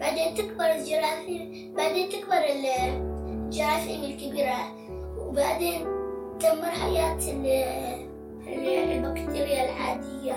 بعدين 0.00 0.34
تكبر 0.34 0.64
الجراثيم 0.64 1.74
بعدين 1.74 2.08
تكبر 2.08 2.44
الجراثيم 2.44 4.04
الكبيرة 4.04 4.76
وبعدين 5.18 5.80
تدمر 6.38 6.70
حياة 6.70 7.20
البكتيريا 8.96 9.64
العادية. 9.64 10.36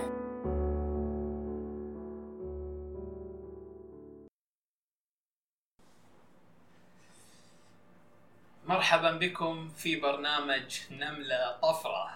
مرحبا 8.66 9.12
بكم 9.12 9.70
في 9.70 9.96
برنامج 10.00 10.80
نملة 10.92 11.58
طفرة. 11.62 12.10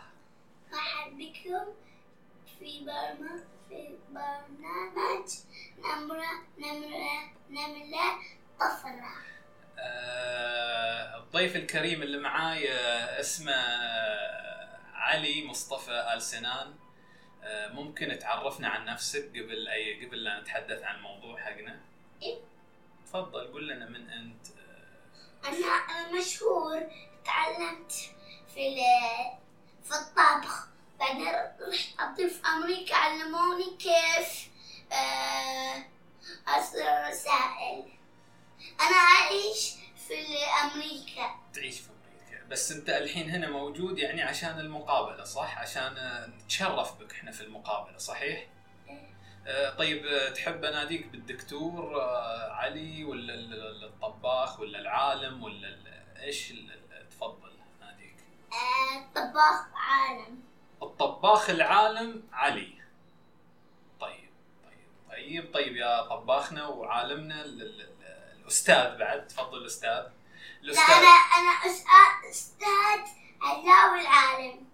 مرحبا 0.71 1.12
بكم 1.18 1.66
في 2.60 2.86
برنامج 2.86 3.44
في 3.74 3.98
برنامج 4.10 5.30
نمرة 5.78 6.32
نمرة 6.58 7.32
نملة 7.50 8.20
طفرة 8.59 9.14
آه 9.80 11.18
الضيف 11.18 11.55
الكريم 11.55 12.02
اللي 12.02 12.17
معاي 12.17 12.72
آه، 12.72 13.20
اسمه 13.20 13.54
علي 14.94 15.45
مصطفى 15.45 16.14
آل 16.14 16.22
سنان 16.22 16.76
آه 17.44 17.67
ممكن 17.67 18.20
تعرفنا 18.20 18.67
عن 18.70 18.86
نفسك 18.86 19.30
قبل 19.30 19.67
أي 19.67 20.05
قبل 20.05 20.23
لا 20.23 20.42
نتحدث 20.42 20.84
عن 20.84 20.95
الموضوع 20.95 21.42
حقنا؟ 21.42 21.80
إيه؟ 22.22 22.38
تفضل 23.05 23.48
قول 23.52 23.67
لنا 23.67 23.86
من 23.86 24.09
أنت 24.09 24.48
أنا 25.45 26.12
مشهور 26.20 26.88
تعلمت 27.26 27.92
في 28.53 28.76
في 29.84 29.92
الطبخ 29.92 30.73
بعدين 31.03 31.27
رحت 31.27 31.99
أطيب 31.99 32.27
في 32.27 32.48
أمريكا 32.48 32.95
علموني 32.95 33.77
كيف 33.80 34.49
آه، 34.91 35.85
أصير 36.48 37.07
رسائل 37.09 37.91
أنا 38.81 38.95
أعيش 38.95 39.73
في 40.08 40.13
أمريكا 40.63 41.36
تعيش 41.53 41.80
في 41.80 41.89
أمريكا 41.89 42.45
بس 42.47 42.72
أنت 42.72 42.89
الحين 42.89 43.30
هنا 43.30 43.50
موجود 43.50 44.00
يعني 44.00 44.22
عشان 44.22 44.59
المقابلة 44.59 45.23
صح؟ 45.23 45.58
عشان 45.58 45.94
نتشرف 46.38 47.00
بك 47.00 47.11
إحنا 47.11 47.31
في 47.31 47.41
المقابلة 47.41 47.97
صحيح؟ 47.97 48.47
آه، 49.47 49.69
طيب 49.69 50.33
تحب 50.33 50.66
أناديك 50.66 51.08
بالدكتور 51.08 52.02
آه، 52.02 52.52
علي 52.52 53.03
ولا 53.03 53.33
الطباخ 53.85 54.59
ولا 54.59 54.80
العالم 54.80 55.44
ولا 55.44 55.78
إيش 56.22 56.53
تفضل 57.11 57.53
ناديك؟ 57.81 58.16
الطباخ 58.95 59.66
عالم 59.75 60.53
الطباخ 60.84 61.50
العالم 61.50 62.23
علي. 62.34 62.73
طيب 64.00 64.30
طيب 64.64 64.88
طيب 65.09 65.53
طيب 65.53 65.75
يا 65.75 66.02
طباخنا 66.02 66.67
وعالمنا 66.67 67.45
الأستاذ 67.45 68.98
بعد. 68.98 69.28
تفضل 69.28 69.58
الأستاذ. 69.58 70.06
الأستاذ. 70.64 70.86
لا 70.88 70.94
أنا 70.94 71.50
أنا 71.50 72.30
أستاذ 72.31 73.14
علاوي 73.42 74.02
العالم. 74.02 74.66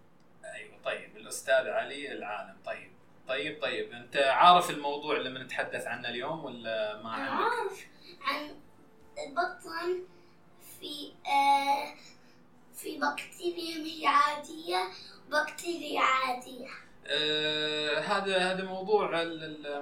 أيوه 0.45 0.77
طيب 0.85 1.17
الأستاذ 1.17 1.67
علي 1.67 2.11
العالم. 2.11 2.57
طيب 2.65 2.91
طيب 3.27 3.61
طيب 3.61 3.91
أنت 3.91 4.17
عارف 4.17 4.69
الموضوع 4.69 5.15
اللي 5.17 5.29
بنتحدث 5.29 5.87
عنه 5.87 6.09
اليوم 6.09 6.45
ولا 6.45 7.01
ما 7.03 7.09
عندك؟ 7.11 7.43
عارف 7.43 7.85
عن 8.21 8.55
البطن 9.27 10.03
في 10.79 11.13
آه 11.27 11.95
في 12.75 12.99
بكتيريا 12.99 13.85
هي 13.85 14.07
عادية 14.07 14.87
وبكتيريا 15.33 16.01
عادية. 16.01 16.67
آه 17.07 17.99
هذا 17.99 18.37
هذا 18.37 18.63
موضوع 18.63 19.23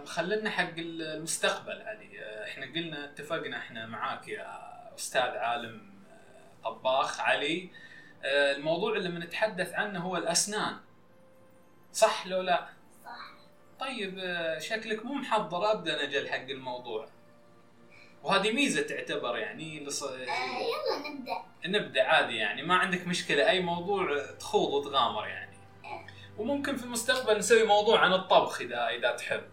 مخلنا 0.03 0.49
حق 0.49 0.73
المستقبل 0.77 1.81
علي 1.81 2.19
آه 2.23 2.45
إحنا 2.45 2.65
قلنا 2.65 3.05
اتفقنا 3.05 3.57
إحنا 3.57 3.85
معاك 3.85 4.27
يا 4.27 4.57
أستاذ 4.95 5.21
عالم 5.21 5.91
آه، 6.11 6.69
طباخ 6.69 7.21
علي. 7.21 7.69
آه 8.23 8.55
الموضوع 8.55 8.95
اللي 8.95 9.09
بنتحدث 9.09 9.73
عنه 9.73 9.99
هو 9.99 10.17
الأسنان. 10.17 10.77
صح 11.93 12.27
لو 12.27 12.41
لا؟ 12.41 12.67
طيب 13.79 14.19
آه، 14.19 14.59
شكلك 14.59 15.05
مو 15.05 15.13
محضر 15.13 15.71
ابدا 15.71 16.03
أجل 16.03 16.29
حق 16.29 16.49
الموضوع. 16.49 17.09
وهذه 18.23 18.51
ميزة 18.51 18.81
تعتبر 18.81 19.37
يعني 19.37 19.85
لص... 19.85 20.03
آه 20.03 20.17
يلا 20.17 21.09
نبدأ. 21.09 21.43
نبدأ 21.65 22.03
عادي 22.03 22.35
يعني. 22.35 22.63
ما 22.63 22.75
عندك 22.75 23.07
مشكلة 23.07 23.49
أي 23.49 23.59
موضوع 23.59 24.25
تخوض 24.39 24.73
وتغامر 24.73 25.27
يعني. 25.27 25.57
آه. 25.85 26.05
وممكن 26.37 26.77
في 26.77 26.83
المستقبل 26.83 27.37
نسوي 27.37 27.63
موضوع 27.63 27.99
عن 27.99 28.13
الطبخ 28.13 28.61
اذا 28.61 28.87
إذا 28.87 29.11
تحب. 29.11 29.43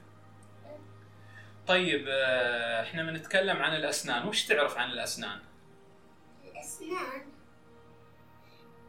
طيب 1.67 2.07
آه، 2.09 2.83
إحنا 2.83 3.03
بنتكلم 3.03 3.57
عن 3.57 3.77
الأسنان. 3.77 4.29
وش 4.29 4.47
تعرف 4.47 4.79
عن 4.79 4.91
الأسنان؟ 4.91 5.41
الأسنان 6.45 7.27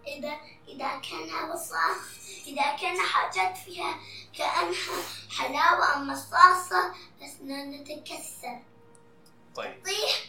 اذا 0.07 0.37
إذا 0.67 1.01
كان 1.09 1.49
وصف 1.49 2.25
إذا 2.47 2.75
كان 2.81 2.97
حاجات 2.99 3.57
فيها 3.57 3.95
كأنها 4.37 5.03
حلاوة 5.37 5.93
أو 5.93 5.99
مصاصة 5.99 6.93
أسنانها 7.21 7.83
تتكسر. 7.83 8.61
طيب. 9.55 9.83
تطيح 9.83 10.25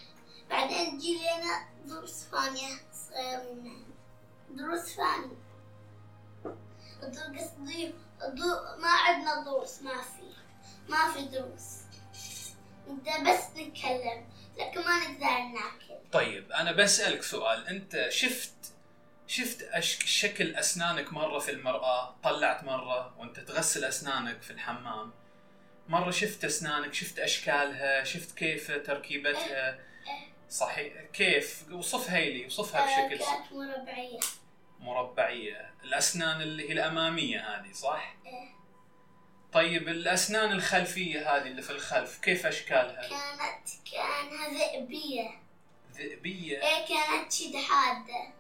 بعدين 0.51 0.99
تجي 0.99 1.19
لنا 1.19 1.69
ضروس 1.87 2.11
ثانية. 2.11 2.69
صغيرة 2.93 3.53
منها 3.53 3.77
ضروس 4.53 4.81
ثانية 4.81 5.37
قصدي 7.03 7.95
ما 8.79 8.89
عندنا 8.89 9.45
ضروس 9.45 9.83
ما 9.83 10.03
في. 10.03 10.27
ما 10.89 11.13
في 11.13 11.25
ضروس 11.25 11.77
انت 12.89 13.09
بس 13.29 13.45
نتكلم 13.57 14.29
لكن 14.59 14.81
ما 14.81 14.99
نقدر 14.99 15.61
ناكل. 15.61 16.11
طيب 16.13 16.53
أنا 16.53 16.73
بسألك 16.73 17.23
سؤال. 17.23 17.67
أنت 17.67 18.07
شفت 18.09 18.53
شفت. 19.27 19.69
شكل 20.05 20.55
أسنانك 20.55 21.13
مرة 21.13 21.39
في 21.39 21.51
المرأة 21.51 22.17
طلعت 22.23 22.65
مرة 22.65 23.15
وأنت 23.19 23.41
تغسل 23.41 23.85
أسنانك 23.85 24.43
في 24.43 24.51
الحمام. 24.51 25.13
مرة 25.89 26.11
شفت 26.11 26.45
أسنانك 26.45 26.95
شفت 26.95 27.19
أشكالها 27.19 28.05
شفت 28.05 28.39
كيف 28.39 28.71
تركيبتها. 28.71 29.79
صحيح. 30.51 30.93
كيف؟ 31.13 31.65
وصفها 31.73 32.21
لي 32.21 32.47
وصفها 32.47 32.81
آه، 32.81 33.09
بشكل 33.09 33.25
كانت 33.25 33.53
مربعية. 33.53 34.21
مربعية. 34.81 35.75
الأسنان 35.85 36.43
اللي 36.43 36.69
هي 36.69 36.73
الأمامية 36.73 37.41
هذه 37.41 37.73
صح؟ 37.73 38.17
إيه. 38.27 38.57
طيب 39.53 39.89
الأسنان 39.89 40.53
الخلفية 40.53 41.37
هذه 41.37 41.47
اللي 41.47 41.63
في 41.63 41.71
الخلف 41.71 42.19
كيف 42.19 42.47
أشكالها؟ 42.47 43.09
كانت 43.09 43.69
كانها 43.93 44.49
ذئبية. 44.49 45.31
ذئبية؟ 45.93 46.59
إيه 46.63 46.87
كانت 46.89 47.33
شد 47.33 47.57
حادة. 47.57 48.33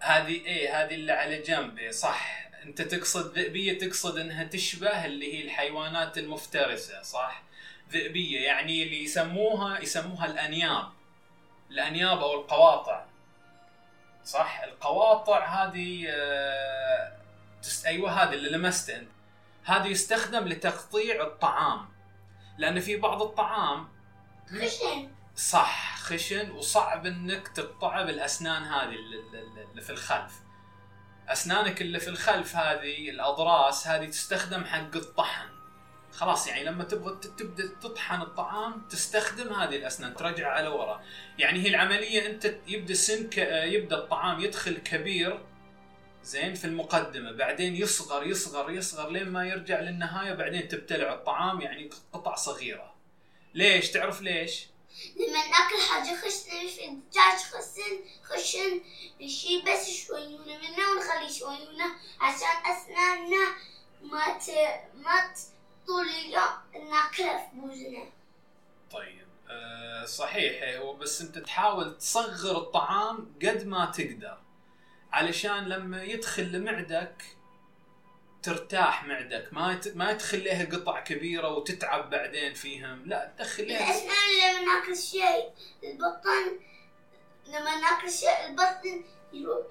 هذه 0.00 0.46
إيه 0.46 0.82
هذه 0.82 0.94
اللي 0.94 1.12
على 1.12 1.42
جنب 1.42 1.78
إيه 1.78 1.90
صح. 1.90 2.41
انت 2.66 2.82
تقصد 2.82 3.38
ذئبية 3.38 3.78
تقصد 3.78 4.18
انها 4.18 4.44
تشبه 4.44 5.06
اللي 5.06 5.34
هي 5.34 5.44
الحيوانات 5.44 6.18
المفترسة 6.18 7.02
صح؟ 7.02 7.42
ذئبية 7.90 8.40
يعني 8.40 8.82
اللي 8.82 9.04
يسموها 9.04 9.80
يسموها 9.80 10.26
الأنياب. 10.26 10.88
الأنياب 11.70 12.18
أو 12.18 12.40
القواطع 12.40 13.04
صح؟ 14.24 14.60
القواطع 14.60 15.46
هذه 15.46 16.06
آه. 16.08 17.12
أيوه 17.86 18.22
هذه 18.22 18.34
اللي 18.34 18.50
لمسته 18.50 18.96
أنت. 18.96 19.10
هذا 19.64 19.86
يستخدم 19.86 20.48
لتقطيع 20.48 21.22
الطعام 21.22 21.88
لأن 22.58 22.80
في 22.80 22.96
بعض 22.96 23.22
الطعام 23.22 23.88
خشن. 24.46 25.10
صح 25.36 25.96
خشن 25.98 26.50
وصعب 26.50 27.06
إنك 27.06 27.48
تقطعه 27.48 28.04
بالأسنان 28.04 28.62
هذه 28.62 28.94
اللي 29.70 29.80
في 29.82 29.90
الخلف. 29.90 30.32
أسنانك 31.28 31.82
اللي 31.82 32.00
في 32.00 32.08
الخلف 32.08 32.56
هذه 32.56 33.10
الأضراس 33.10 33.86
هذه 33.86 34.06
تستخدم 34.06 34.64
حق 34.64 34.96
الطحن. 34.96 35.48
خلاص 36.12 36.48
يعني 36.48 36.64
لما 36.64 36.84
تبغى 36.84 37.20
تبدأ 37.38 37.68
تطحن 37.82 38.22
الطعام 38.22 38.82
تستخدم 38.90 39.52
هذه 39.52 39.76
الأسنان 39.76 40.14
ترجع 40.14 40.48
على 40.48 40.68
ورا. 40.68 41.02
يعني 41.38 41.62
هي 41.62 41.68
العملية 41.68 42.26
أنت 42.26 42.54
يبدأ 42.66 42.92
السن 42.92 43.30
يبدأ 43.72 43.96
الطعام 43.96 44.40
يدخل 44.40 44.78
كبير 44.78 45.40
زين 46.22 46.54
في 46.54 46.64
المقدمة. 46.64 47.32
بعدين 47.32 47.76
يصغر 47.76 48.26
يصغر 48.26 48.70
يصغر 48.70 49.10
لين 49.10 49.28
ما 49.28 49.48
يرجع 49.48 49.80
للنهاية 49.80 50.34
بعدين 50.34 50.68
تبتلع 50.68 51.14
الطعام 51.14 51.60
يعني 51.60 51.90
قطع 52.12 52.34
صغيرة. 52.34 52.94
ليش؟ 53.54 53.90
تعرف 53.90 54.22
ليش؟ 54.22 54.71
لما 55.16 55.46
ناكل 55.46 55.82
حاجة 55.90 56.16
خشن 56.20 56.68
في 56.68 56.84
الدجاج 56.84 57.38
خشن 57.52 58.00
خشن 58.22 58.80
نشيل 59.20 59.62
بس 59.64 59.90
شويونة 59.90 60.58
منه 60.58 60.90
ونخلي 60.90 61.32
شويونة 61.32 61.84
عشان 62.20 62.72
أسناننا 62.72 63.56
ما 64.02 64.38
ت... 64.38 64.50
ما. 64.94 65.34
طول 65.86 66.08
اليوم 66.08 66.90
ناكلها 66.90 67.38
في 67.50 67.56
بوزنا 67.56 68.04
طيب 68.92 69.26
أه 69.50 70.04
صحيح 70.04 70.80
هو 70.80 70.92
بس 70.92 71.20
انت 71.20 71.38
تحاول 71.38 71.98
تصغر 71.98 72.56
الطعام 72.58 73.34
قد 73.42 73.66
ما 73.66 73.86
تقدر 73.86 74.38
علشان 75.12 75.68
لما 75.68 76.02
يدخل 76.02 76.42
لمعدك 76.52 77.22
ترتاح 78.42 79.04
معدك 79.04 79.48
ما 79.52 79.74
ت... 79.74 79.96
ما 79.96 80.12
تخليها 80.12 80.64
قطع 80.64 81.00
كبيرة 81.00 81.48
وتتعب 81.48 82.10
بعدين 82.10 82.54
فيهم 82.54 83.02
لا 83.06 83.32
تخليها 83.38 83.90
الأسنان 83.90 84.62
لما 84.62 84.74
ناكل 84.74 84.96
شيء 84.96 85.50
البطن 85.84 86.58
لما 87.46 87.80
ناكل 87.80 88.10
شيء 88.10 88.46
البطن 88.48 89.04
يروح 89.32 89.66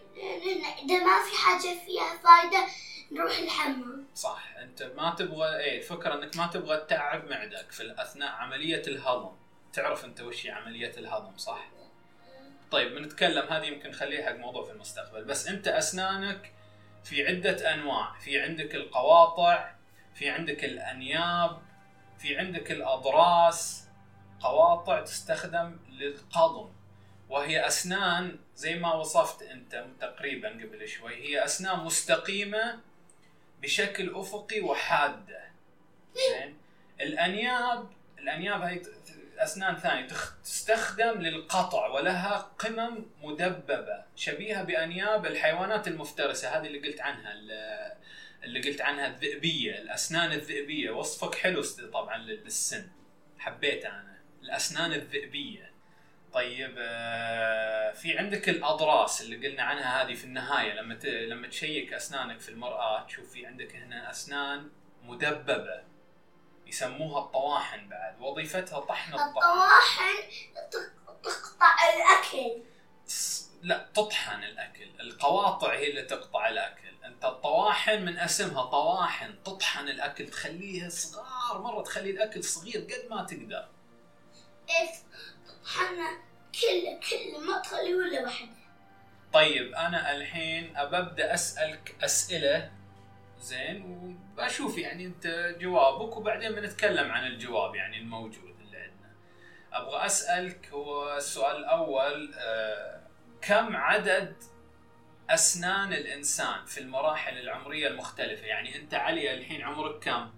إذا 0.84 1.04
ما 1.04 1.24
في 1.24 1.38
حاجة 1.38 1.80
فيها 1.86 2.18
فايدة 2.24 2.68
نروح 3.12 3.38
الحمام. 3.38 4.08
صح 4.16 4.44
أنت 4.58 4.84
ما 4.84 5.16
تبغى 5.20 5.58
إيه 5.58 5.78
الفكرة 5.78 6.14
إنك 6.14 6.38
ما 6.38 6.48
تبغى 6.48 6.78
تتعب 6.78 7.30
معدك 7.30 7.72
في 7.72 7.96
اثناء 7.98 8.32
عملية 8.32 8.82
الهضم 8.88 9.36
تعرف 9.74 10.06
أنت 10.06 10.22
وش 10.22 10.46
هي 10.46 10.52
عملية 10.52 10.92
الهضم 10.98 11.38
صح؟ 11.38 11.70
طيب 12.72 12.96
بنتكلم 12.96 13.48
هذه 13.48 13.66
يمكن 13.66 13.90
نخليها 13.90 14.26
حق 14.26 14.36
موضوع 14.36 14.66
في 14.66 14.72
المستقبل 14.72 15.24
بس 15.24 15.48
أنت 15.48 15.68
أسنانك 15.68 16.52
في 17.04 17.28
عدة 17.28 17.74
أنواع. 17.74 18.14
في 18.20 18.42
عندك 18.42 18.76
القواطع 18.76 19.72
في 20.16 20.30
عندك 20.30 20.64
الأنياب 20.66 21.62
في 22.20 22.38
عندك 22.38 22.72
الأضراس. 22.72 23.88
قواطع 24.40 25.02
تستخدم 25.02 25.78
للقضم 25.90 26.70
وهي 27.30 27.68
أسنان 27.68 28.40
زي 28.56 28.76
ما 28.76 28.94
وصفت 28.94 29.42
أنت 29.42 29.86
تقريبا 30.00 30.50
قبل 30.50 30.88
شوي. 30.88 31.16
هي 31.16 31.46
أسنان 31.46 31.80
مستقيمة 31.80 32.80
بشكل 33.62 34.16
أفقي 34.16 34.62
وحادة. 34.62 35.52
زين؟ 36.14 36.58
الأنياب 37.02 37.90
الانياب 38.24 38.62
هي 38.62 38.82
أسنان 39.38 39.76
ثانية 39.76 40.08
تستخدم 40.44 41.22
للقطع 41.22 41.88
ولها 41.88 42.38
قمم 42.38 43.06
مدببة 43.22 44.04
شبيهة 44.16 44.64
بأنياب 44.64 45.26
الحيوانات 45.26 45.88
المفترسة 45.88 46.50
هذه 46.50 46.68
اللي 46.68 46.88
قلت 46.88 47.02
عنها 47.02 47.34
اللي 48.44 48.62
قلت 48.62 48.82
عنها 48.82 49.08
الذئبية 49.08 49.82
الأسنان 49.82 50.32
الذئبية. 50.32 50.92
وصفك 50.92 51.36
حلو 51.36 51.62
طبعا 51.94 52.18
للسن 52.18 52.88
حبيته 53.40 53.90
أنا. 53.90 54.22
الأسنان 54.42 54.94
الذئبية. 54.94 55.72
طيب 56.34 56.76
آه، 56.78 57.92
في 57.92 58.18
عندك 58.18 58.50
الأضراس 58.50 59.22
اللي 59.22 59.48
قلنا 59.48 59.64
عنها 59.64 60.04
هذه 60.04 60.14
في 60.14 60.26
النهاية. 60.26 60.74
لما 60.74 60.94
لما 61.04 61.48
تشيك 61.48 61.94
أسنانك 61.94 62.40
في 62.40 62.50
المرأة 62.50 63.06
تشوف 63.06 63.32
في 63.32 63.46
عندك 63.46 63.76
هنا 63.76 64.10
أسنان 64.10 64.70
مدببة. 65.04 65.91
يسموها 66.72 67.22
الطواحن 67.26 67.90
بعد 67.90 68.22
وظيفتها 68.22 68.80
طحن 68.80 69.14
الطعام. 69.14 69.38
الطواحن 69.38 70.16
تقطع 71.24 71.76
الأكل. 71.96 72.64
لا 73.62 73.90
تطحن 73.94 74.44
الأكل. 74.44 74.90
القواطع 75.00 75.74
هي 75.74 75.90
اللي 75.90 76.02
تقطع 76.02 76.50
الأكل. 76.50 76.82
أنت 77.06 77.26
الطواحن 77.26 78.06
من 78.06 78.20
اسمها 78.20 78.64
طواحن 78.64 79.44
تطحن 79.44 79.90
الأكل 79.90 80.28
تخليه 80.28 80.90
صغار 80.90 81.62
مرة 81.62 81.84
تخلي 81.84 82.10
الأكل 82.10 82.44
صغير 82.44 82.82
قد 82.82 83.10
ما 83.10 83.24
تقدر. 83.24 83.68
إيش؟ 84.70 84.90
تطحنه 85.48 86.10
كله 86.62 87.00
كله 87.10 87.40
ما 87.40 87.60
تخلي 87.60 87.96
ولا 87.96 88.24
واحدة 88.24 88.62
طيب 89.34 89.74
أنا 89.74 90.16
الحين 90.16 90.78
أبدأ 90.78 91.34
أسألك 91.34 91.96
أسئلة 92.04 92.72
زين 93.42 93.84
وبشوف 94.38 94.78
يعني 94.78 95.06
انت 95.06 95.56
جوابك 95.60 96.18
وبعدين 96.18 96.52
بنتكلم 96.52 97.12
عن 97.12 97.28
الجواب 97.28 97.76
يعني 97.76 97.98
الموجود 97.98 98.56
اللي 98.60 98.78
عندنا. 98.78 99.12
أبغى 99.74 100.06
أسألك 100.06 100.70
هو 100.74 101.18
السؤال 101.18 101.58
الأول 101.58 102.34
آه 102.38 103.02
كم 103.42 103.76
عدد 103.76 104.36
أسنان 105.30 105.94
الإنسان 105.94 106.66
في 106.66 106.80
المراحل 106.80 107.38
العمرية 107.38 107.88
المختلفة؟ 107.88 108.46
يعني 108.46 108.76
أنت 108.76 108.94
علي 108.94 109.34
الحين 109.34 109.62
عمرك 109.62 110.04
كم؟ 110.04 110.30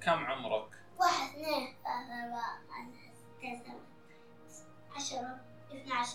كم 0.00 0.26
عمرك؟ 0.26 0.68
واحد 0.98 1.30
اثنين 1.30 1.74
ثلاثة 3.42 3.74
عشرة 4.96 5.40
12 5.70 6.12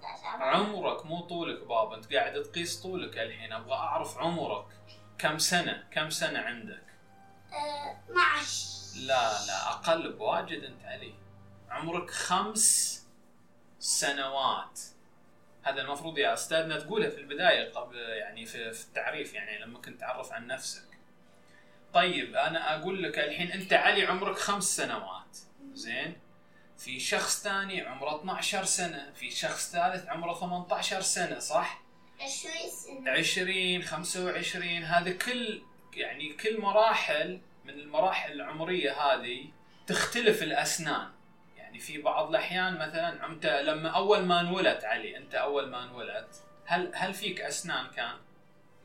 13 0.00 0.42
عمرك 0.42 1.06
مو 1.06 1.20
طولك 1.20 1.66
بابا 1.66 1.96
أنت 1.96 2.14
قاعد 2.14 2.42
تقيس 2.42 2.82
طولك 2.82 3.18
الحين. 3.18 3.52
أبغى 3.52 3.74
أعرف 3.74 4.18
عمرك. 4.18 4.66
كم 5.18 5.38
سنة؟ 5.38 5.84
كم 5.90 6.10
سنة 6.10 6.38
عندك؟ 6.38 6.82
أه 7.52 7.98
12 8.12 8.68
لا 9.06 9.46
لا 9.46 9.70
أقل 9.70 10.12
بواجد 10.12 10.64
أنت 10.64 10.84
علي. 10.84 11.14
عمرك 11.70 12.10
خمس 12.10 12.98
سنوات. 13.78 14.80
هذا 15.62 15.80
المفروض 15.82 16.18
يا 16.18 16.34
أستاذنا 16.34 16.80
تقولها 16.80 17.10
في 17.10 17.18
البداية 17.20 17.72
قبل 17.72 17.96
يعني 17.96 18.46
في, 18.46 18.72
في 18.72 18.84
التعريف 18.84 19.34
يعني 19.34 19.58
لما 19.58 19.78
كنت 19.78 20.00
تعرف 20.00 20.32
عن 20.32 20.46
نفسك. 20.46 20.88
طيب 21.94 22.36
أنا 22.36 22.76
أقول 22.80 23.02
لك 23.02 23.18
الحين 23.18 23.52
أنت 23.52 23.72
علي 23.72 24.06
عمرك 24.06 24.36
خمس 24.38 24.76
سنوات. 24.76 25.38
زين؟ 25.74 26.16
في 26.78 27.00
شخص 27.00 27.42
ثاني 27.42 27.80
عمره 27.80 28.20
12 28.20 28.64
سنة. 28.64 29.12
في 29.14 29.30
شخص 29.30 29.72
ثالث 29.72 30.06
عمره 30.08 30.34
18 30.34 31.00
سنة 31.00 31.38
صح؟ 31.38 31.80
20 32.20 32.70
سنة 32.70 33.10
20 33.10 33.82
25 33.82 34.84
هذا 34.84 35.10
كل 35.10 35.62
يعني 35.94 36.32
كل 36.32 36.60
مراحل 36.60 37.40
من 37.64 37.70
المراحل 37.74 38.32
العمرية 38.32 38.92
هذه 38.92 39.46
تختلف 39.86 40.42
الأسنان 40.42 41.08
يعني 41.56 41.78
في 41.78 42.02
بعض 42.02 42.28
الأحيان 42.28 42.74
مثلا 42.74 43.26
أنت 43.26 43.46
لما 43.46 43.88
أول 43.88 44.24
ما 44.24 44.40
انولدت 44.40 44.84
علي 44.84 45.16
أنت 45.16 45.34
أول 45.34 45.70
ما 45.70 45.84
انولدت 45.84 46.42
هل 46.66 46.92
هل 46.94 47.14
فيك 47.14 47.40
أسنان 47.40 47.86
كان؟ 47.96 48.16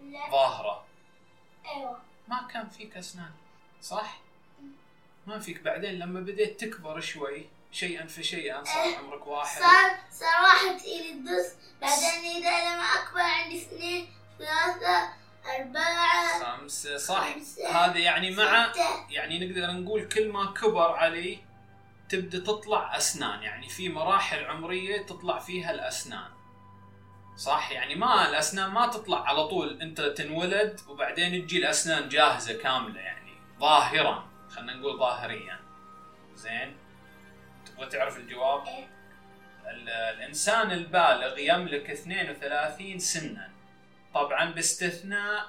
لا 0.02 0.32
ظاهرة 0.32 0.86
أيوه 1.66 1.98
ما 2.28 2.48
كان 2.54 2.70
فيك 2.70 2.98
أسنان 2.98 3.32
صح؟ 3.82 4.20
ما 5.28 5.40
فيك 5.40 5.62
بعدين 5.62 6.00
لما 6.00 6.20
بديت 6.20 6.60
تكبر 6.60 7.00
شوي 7.00 7.46
شيئا 7.72 8.08
فشيئا 8.08 8.64
صار 8.64 8.84
إيه. 8.84 8.98
عمرك 8.98 9.28
واحد 9.28 9.62
صار 9.62 9.98
خمسة 16.84 16.98
صح 16.98 17.36
هذا 17.76 17.98
يعني 17.98 18.32
مع. 18.32 18.72
يعني 19.10 19.48
نقدر 19.48 19.72
نقول 19.72 20.08
كل 20.08 20.30
ما 20.32 20.46
كبر 20.46 20.92
علي 20.92 21.40
تبدأ 22.10 22.40
تطلع 22.40 22.98
أسنان 22.98 23.44
يعني 23.44 23.70
في 23.70 23.90
مراحل 23.90 24.46
عمرية 24.46 25.06
تطلع 25.06 25.40
فيها 25.40 25.72
الأسنان. 25.72 26.30
صح؟ 27.38 27.72
يعني 27.72 27.96
ما 27.96 28.30
الأسنان 28.30 28.70
ما 28.72 28.88
تطلع 28.88 29.28
على 29.28 29.48
طول 29.48 29.82
أنت 29.82 30.02
تنولد 30.02 30.80
وبعدين 30.88 31.48
تجي 31.48 31.58
الأسنان 31.58 32.10
جاهزة 32.10 32.54
كاملة 32.58 33.00
يعني 33.02 33.32
ظاهرا 33.60 34.30
خلينا 34.50 34.74
نقول 34.74 34.98
ظاهريا. 35.00 35.60
زين؟ 36.36 36.76
تبغى 37.66 37.90
تعرف 37.90 38.18
الجواب؟ 38.18 38.68
إيه. 38.68 38.88
ال- 39.72 39.90
الإنسان 39.90 40.72
البالغ 40.72 41.38
يملك 41.38 41.90
32 41.90 43.00
سنا. 43.00 43.52
طبعا 44.14 44.52
باستثناء 44.52 45.46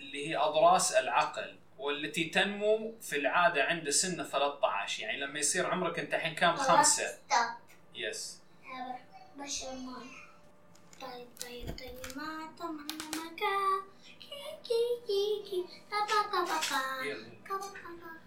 اللي 0.00 0.28
هي 0.28 0.36
أضراس 0.36 0.92
العقل 0.92 1.58
والتي 1.78 2.24
تنمو 2.24 2.94
في 3.00 3.16
العادة 3.16 3.64
عند 3.64 3.90
سن 3.90 4.24
13 4.24 5.02
يعني 5.02 5.20
لما 5.20 5.38
يصير 5.38 5.66
عمرك 5.66 5.98
أنت 5.98 6.14
الحين 6.14 6.34
كم؟ 6.34 6.56
stop. 6.56 7.08
yes 7.94 8.40
هذا 8.64 8.98
بشر 9.36 9.72
my 9.72 10.10
طيب 11.00 11.28
طيب 11.42 11.78
طيب. 11.78 12.16
ما 12.16 12.50
مكان. 13.08 13.80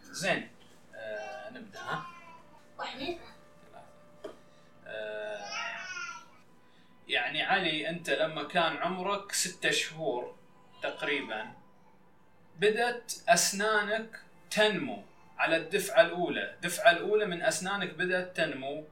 زين. 0.01 0.49
آه 0.95 1.49
نبدأ 1.49 1.79
ها؟ 1.79 2.05
واحد 2.79 3.17
آه 4.87 5.45
يعني 7.07 7.43
علي 7.43 7.89
أنت 7.89 8.09
لما 8.09 8.43
كان 8.43 8.77
عمرك 8.77 9.31
ستة 9.31 9.71
شهور 9.71 10.35
تقريبا 10.83 11.62
بدأت 12.59 13.13
أسنانك 13.29 14.19
تنمو 14.51 15.03
على 15.37 15.57
الدفعة 15.57 16.01
الأولى، 16.01 16.53
الدفعة 16.53 16.91
الأولى 16.91 17.25
من 17.25 17.41
أسنانك 17.41 17.93
بدأت 17.93 18.37
تنمو. 18.37 18.85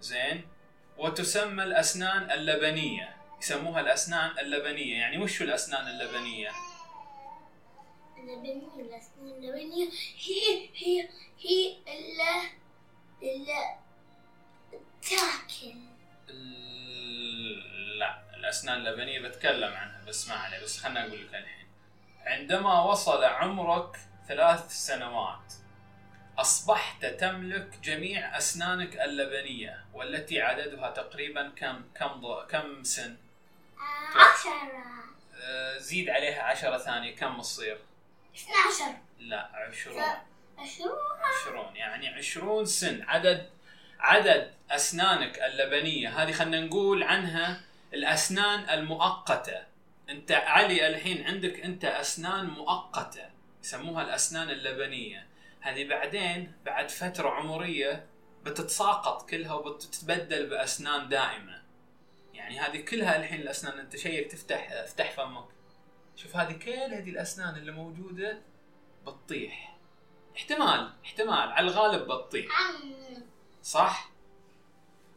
زين. 0.00 0.48
وتسمى 0.96 1.64
الأسنان 1.64 2.30
اللبنية. 2.30 3.16
يسموها 3.40 3.80
الأسنان 3.80 4.38
اللبنية، 4.38 4.96
يعني 4.98 5.18
وش 5.18 5.42
الأسنان 5.42 5.88
اللبنية؟ 5.88 6.50
اللبنية 8.18 8.80
الأسنان 8.80 9.28
اللبنية. 9.28 9.88
هي 10.16 10.68
هي 10.74 11.08
هي 11.40 11.76
اللي 11.88 12.50
اللي 13.22 13.78
تاكل. 15.02 15.74
لا 17.98 18.22
الأسنان 18.36 18.78
اللبنية 18.78 19.20
بتكلم 19.20 19.72
عنها 19.74 20.04
بس 20.08 20.28
ما 20.28 20.34
عليه. 20.34 20.62
بس 20.62 20.78
خلنا 20.78 21.00
أقول 21.00 21.12
لك 21.12 21.34
الحين. 21.34 21.63
عندما 22.26 22.82
وصل 22.82 23.24
عمرك 23.24 23.96
ثلاث 24.28 24.70
سنوات 24.72 25.52
أصبحت 26.38 27.04
تملك 27.06 27.78
جميع 27.82 28.36
أسنانك 28.38 28.96
اللبنية 29.00 29.84
والتي 29.94 30.42
عددها 30.42 30.90
تقريبا 30.90 31.52
كم 31.56 31.82
كم 31.94 32.06
ض- 32.20 32.46
كم 32.50 32.82
سن؟ 32.84 33.16
عشرة. 34.16 34.72
آه، 35.42 35.78
زيد 35.78 36.08
عليها 36.10 36.42
عشرة 36.42 36.78
ثانية 36.78 37.16
كم 37.16 37.40
تصير؟ 37.40 37.78
12 38.36 38.94
لا 39.18 39.50
عشرون. 39.54 40.02
عشرون. 40.58 40.98
عشرون 41.22 41.76
يعني 41.76 42.08
عشرون 42.08 42.64
سن. 42.66 43.02
عدد 43.08 43.50
عدد 44.00 44.52
أسنانك 44.70 45.38
اللبنية 45.38 46.22
هذه 46.22 46.32
خلينا 46.32 46.60
نقول 46.66 47.02
عنها 47.02 47.60
الأسنان 47.94 48.78
المؤقتة. 48.78 49.62
أنت 50.08 50.32
علي 50.32 50.86
الحين 50.86 51.26
عندك 51.26 51.60
أنت 51.60 51.84
أسنان 51.84 52.46
مؤقتة 52.46 53.30
يسموها 53.62 54.02
الأسنان 54.02 54.50
اللبنية. 54.50 55.26
هذه 55.60 55.88
بعدين 55.88 56.52
بعد 56.64 56.90
فترة 56.90 57.30
عمرية 57.30 58.06
بتتساقط 58.44 59.30
كلها 59.30 59.54
وبتتبدل 59.54 60.46
بأسنان 60.46 61.08
دائمة. 61.08 61.62
يعني 62.34 62.60
هذه 62.60 62.80
كلها 62.80 63.16
الحين 63.16 63.40
الأسنان 63.40 63.78
أنت 63.78 63.96
شيك 63.96 64.30
تفتح 64.32 64.72
افتح 64.72 65.10
فمك. 65.10 65.48
شوف 66.16 66.36
هذه 66.36 66.52
كل 66.52 66.70
هذه 66.70 67.10
الأسنان 67.10 67.56
اللي 67.56 67.72
موجودة 67.72 68.40
بتطيح. 69.06 69.76
احتمال 70.36 70.92
احتمال 71.04 71.52
على 71.52 71.66
الغالب 71.66 72.12
بتطيح. 72.12 72.46
صح؟ 73.62 74.10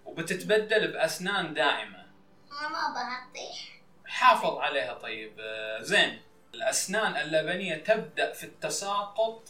وبتتبدل 0.06 0.92
بأسنان 0.92 1.54
دائمة. 1.54 2.06
ما 2.50 2.68
أبغى 2.68 3.30
اطيح 3.30 3.77
حافظ 4.18 4.58
عليها. 4.58 4.94
طيب 4.94 5.40
آه، 5.40 5.82
زين. 5.82 6.22
الأسنان 6.54 7.16
اللبنية 7.16 7.76
تبدأ 7.76 8.34
في 8.34 8.44
التساقط 8.44 9.50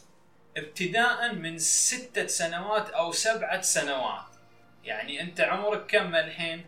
ابتداء 0.58 1.34
من 1.34 1.60
ستة 1.60 2.28
سنوات 2.28 2.90
أو 2.90 3.12
سبعة 3.12 3.62
سنوات. 3.62 4.26
يعني 4.84 5.22
أنت 5.22 5.42
عمرك 5.42 5.86
كم 5.86 6.16
الحين؟ 6.16 6.68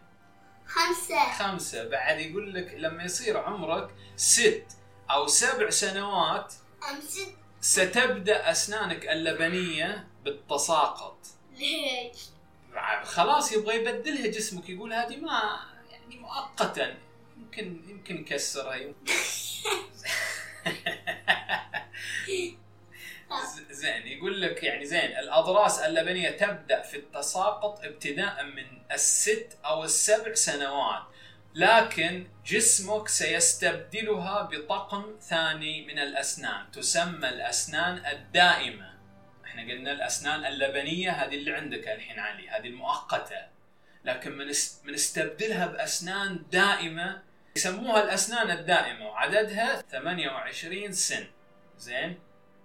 خمسة. 0.67 1.31
خمسة. 1.31 1.89
بعد 1.89 2.19
يقول 2.19 2.53
لك 2.53 2.73
لما 2.77 3.03
يصير 3.03 3.37
عمرك 3.37 3.89
ست 4.15 4.65
أو 5.11 5.27
سبع 5.27 5.69
سنوات 5.69 6.53
أم 6.91 7.01
ست. 7.01 7.35
ستبدأ 7.61 8.51
أسنانك 8.51 9.07
اللبنية 9.07 10.07
بالتساقط. 10.23 11.17
ليش؟ 11.53 12.17
خلاص 13.03 13.51
يبغى 13.51 13.75
يبدلها 13.75 14.27
جسمك. 14.27 14.69
يقول 14.69 14.93
هذه 14.93 15.17
ما 15.17 15.59
يعني 15.91 16.17
مؤقتا. 16.17 16.97
يمكن 17.49 17.89
يمكن 17.89 18.15
نكسرها 18.15 18.75
يمكن. 18.75 19.13
زين 23.71 24.07
يقول 24.07 24.41
لك 24.41 24.63
يعني 24.63 24.85
زين 24.85 25.17
الأضراس 25.17 25.79
اللبنية 25.79 26.29
تبدأ 26.29 26.81
في 26.81 26.97
التساقط 26.97 27.85
ابتداء 27.85 28.43
من 28.43 28.65
الست 28.91 29.57
أو 29.65 29.83
السبع 29.83 30.33
سنوات 30.33 31.03
لكن 31.55 32.27
جسمك 32.45 33.07
سيستبدلها 33.07 34.41
بطقم 34.41 35.15
ثاني 35.21 35.85
من 35.85 35.99
الأسنان 35.99 36.71
تسمى 36.71 37.29
الأسنان 37.29 38.05
الدائمة. 38.05 38.93
إحنا 39.45 39.61
قلنا 39.61 39.91
الأسنان 39.91 40.45
اللبنية 40.45 41.11
هذه 41.11 41.35
اللي 41.35 41.53
عندك 41.53 41.87
الحين 41.87 42.19
علي 42.19 42.49
هذه 42.49 42.67
المؤقتة 42.67 43.47
لكن 44.05 44.31
من 44.37 44.49
است- 44.49 44.85
بنستبدلها 44.85 45.65
بأسنان 45.65 46.45
دائمة 46.51 47.21
يسموها 47.59 48.03
الأسنان 48.03 48.51
الدائمة 48.51 49.07
وعددها 49.07 49.81
28 49.81 50.91
سن. 50.91 51.25
زين؟ 51.77 52.19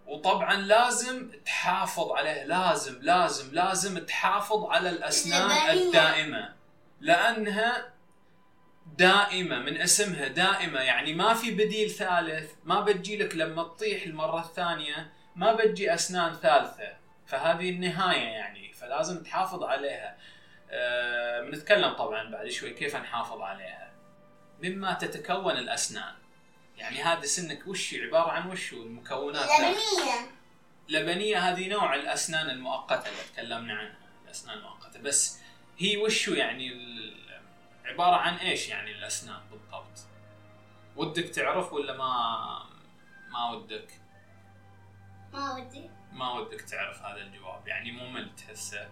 وطبعا 0.07 0.57
لازم 0.57 1.31
تحافظ 1.47 2.13
عليه 2.13 2.45
لازم 2.45 2.99
لازم 3.03 3.55
لازم 3.55 3.99
تحافظ 3.99 4.65
على 4.65 4.91
الأسنان. 4.91 5.71
الدائمة. 5.79 6.55
لأنها 7.01 7.95
دائمة 8.99 9.59
من 9.59 9.81
اسمها 9.81 10.29
دائمة. 10.29 10.81
يعني 10.81 11.15
ما 11.15 11.35
في 11.35 11.51
بديل 11.51 11.91
ثالث 11.91 12.51
ما 12.65 12.81
بتجي 12.81 13.17
لك 13.17 13.37
لما 13.37 13.63
تطيح 13.63 14.03
المرة 14.03 14.41
الثانية 14.41 15.13
ما 15.37 15.53
بتجي 15.53 15.95
أسنان 15.95 16.35
ثالثة. 16.35 16.97
فهذه 17.27 17.71
النهاية 17.71 18.29
يعني 18.29 18.73
فلازم 18.73 19.23
تحافظ 19.23 19.63
عليها. 19.63 20.17
آه، 20.71 21.41
بنتكلم 21.41 21.93
طبعا 21.93 22.31
بعد 22.31 22.49
شوي 22.49 22.71
كيف 22.71 22.97
نحافظ 22.97 23.41
عليها. 23.41 23.94
مما 24.65 24.95
تتكون 24.95 25.53
الأسنان. 25.53 26.15
يعني 26.77 27.03
هذا 27.03 27.27
سنك 27.27 27.67
وش 27.67 27.95
عبارة 27.95 28.31
عن 28.31 28.51
وش 28.51 28.73
المكونات؟ 28.73 29.49
لبنية. 29.61 30.31
لبنية 30.89 31.39
هذه 31.39 31.69
نوع 31.69 31.95
الأسنان 31.95 32.51
المؤقتة 32.51 33.09
اللي 33.09 33.23
تكلمنا 33.33 33.75
عنها 33.75 33.97
الأسنان 34.25 34.59
المؤقتة. 34.59 35.01
بس 35.01 35.39
هي 35.79 35.97
وشو 35.97 36.33
يعني 36.33 36.71
عبارة 37.85 38.17
عن 38.17 38.35
إيش 38.37 38.69
يعني 38.69 38.93
الأسنان 38.93 39.41
بالضبط؟ 39.51 39.99
ودك 40.97 41.29
تعرف 41.29 41.73
ولا 41.73 41.97
ما 41.97 42.75
ما 43.29 43.51
ودك؟ 43.51 44.01
ما 45.33 45.55
ودي. 45.55 45.91
ما 46.13 46.33
ودك 46.33 46.61
تعرف 46.61 47.03
هذا 47.03 47.21
الجواب. 47.21 47.69
يعني 47.69 47.93
ممل 47.93 48.37
تحسه 48.37 48.89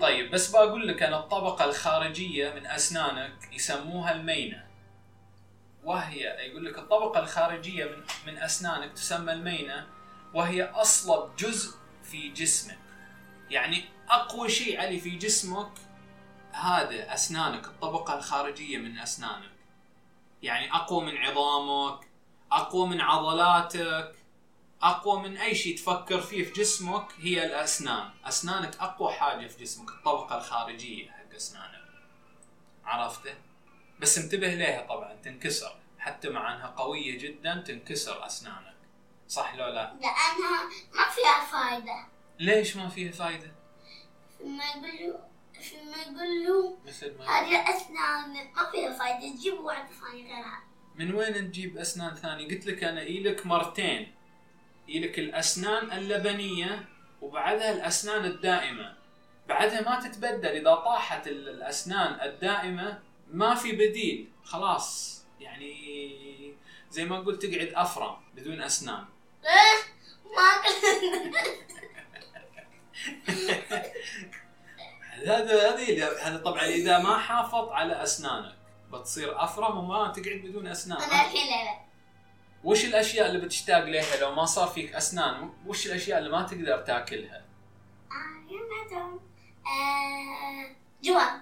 طيب 0.00 0.30
بس 0.30 0.50
بقول 0.50 0.88
لك 0.88 1.02
أنا 1.02 1.18
الطبقة 1.18 1.64
الخارجية 1.64 2.54
من 2.54 2.66
أسنانك 2.66 3.52
يسموها 3.52 4.12
المينة. 4.12 4.66
وهي 5.84 6.20
يقول 6.20 6.64
لك 6.64 6.78
الطبقة 6.78 7.20
الخارجية 7.20 7.84
من 7.84 8.02
من 8.26 8.38
أسنانك 8.38 8.92
تسمى 8.92 9.32
المينة 9.32 9.86
وهي 10.34 10.62
أصلب 10.64 11.36
جزء 11.36 11.76
في 12.02 12.28
جسمك. 12.28 12.78
يعني 13.50 13.84
أقوى 14.08 14.48
شيء 14.48 14.80
علي 14.80 15.00
في 15.00 15.10
جسمك 15.10 15.72
هذا 16.52 17.14
أسنانك 17.14 17.66
الطبقة 17.66 18.14
الخارجية 18.14 18.78
من 18.78 18.98
أسنانك. 18.98 19.52
يعني 20.42 20.72
أقوى 20.72 21.04
من 21.04 21.16
عظامك 21.16 22.06
أقوى 22.52 22.88
من 22.88 23.00
عضلاتك 23.00 24.14
أقوى 24.82 25.22
من 25.22 25.36
أي 25.36 25.54
شيء 25.54 25.76
تفكر 25.76 26.20
فيه 26.20 26.44
في 26.44 26.52
جسمك 26.52 27.06
هي 27.18 27.46
الأسنان. 27.46 28.10
أسنانك 28.24 28.76
أقوى 28.80 29.12
حاجة 29.12 29.46
في 29.46 29.64
جسمك 29.64 29.88
الطبقة 29.90 30.38
الخارجية 30.38 31.10
حق 31.10 31.34
أسنانك. 31.36 31.82
عرفته؟ 32.84 33.34
بس 34.00 34.18
انتبه 34.18 34.54
لها 34.54 34.86
طبعا 34.86 35.14
تنكسر. 35.14 35.76
حتى 35.98 36.28
مع 36.28 36.54
أنها 36.54 36.66
قوية 36.66 37.18
جدا 37.18 37.64
تنكسر 37.66 38.26
أسنانك. 38.26 38.76
صح 39.28 39.54
لو 39.54 39.66
لا؟ 39.66 39.94
لأنها 40.00 40.64
ما 40.94 41.08
فيها 41.10 41.44
فايدة. 41.52 42.06
ليش 42.38 42.76
ما 42.76 42.88
فيها 42.88 43.12
فايدة؟ 43.12 43.52
فيما 44.38 44.64
يقولوا 44.64 45.18
فيما 45.60 45.96
يقولوا 45.96 46.76
مثل 46.86 47.18
ما 47.18 47.24
هذه 47.24 47.62
الأسنان 47.62 48.52
ما 48.54 48.70
فيها 48.70 48.98
فايدة. 48.98 49.40
جيبوا 49.42 49.66
واحدة 49.66 49.88
ثانية 50.00 50.34
غيرها. 50.34 50.62
من 50.94 51.14
وين 51.14 51.44
نجيب 51.44 51.78
أسنان 51.78 52.14
ثانية؟ 52.14 52.48
قلت 52.48 52.66
لك 52.66 52.84
أنا 52.84 53.02
إلك 53.02 53.46
مرتين. 53.46 54.14
إلك 54.88 55.18
الأسنان 55.18 55.92
اللبنية 55.92 56.84
وبعدها 57.20 57.72
الأسنان 57.72 58.24
الدائمة. 58.24 58.94
بعدها 59.48 59.80
ما 59.80 60.00
تتبدل 60.08 60.48
إذا 60.48 60.74
طاحت 60.74 61.26
ال- 61.26 61.48
الأسنان 61.48 62.28
الدائمة 62.28 62.98
ما 63.30 63.54
في 63.54 63.72
بديل 63.72 64.28
خلاص. 64.44 65.12
يعني 65.40 66.54
زي 66.90 67.04
ما 67.04 67.20
قلت 67.20 67.46
تقعد 67.46 67.72
أفرم 67.74 68.16
بدون 68.34 68.62
أسنان. 68.62 69.04
إيه 69.44 69.82
ما 70.36 70.62
هذا 75.26 75.70
هذه 75.74 76.08
هذا 76.28 76.36
طبعا 76.44 76.62
إذا 76.64 76.98
ما 76.98 77.18
حافظ 77.18 77.68
على 77.68 78.02
أسنانك 78.02 78.54
بتصير 78.92 79.44
أفرم 79.44 79.78
وما 79.78 80.08
تقعد 80.08 80.36
بدون 80.44 80.66
أسنان. 80.66 80.98
أنا 80.98 81.12
الحين 81.26 81.46
لا 81.50 81.80
وش 82.64 82.84
الأشياء 82.84 83.26
اللي 83.28 83.38
بتشتاق 83.46 83.84
لها 83.84 84.16
لو 84.16 84.34
ما 84.34 84.44
صار 84.44 84.68
فيك 84.68 84.94
أسنان؟ 84.94 85.50
وش 85.66 85.86
الأشياء 85.86 86.18
اللي 86.18 86.30
ما 86.30 86.42
تقدر 86.42 86.78
تاكلها؟ 86.78 87.44
آه، 88.10 88.52
يا 88.52 88.86
مدام. 88.86 89.20
آه، 89.66 90.76
جوان. 91.02 91.40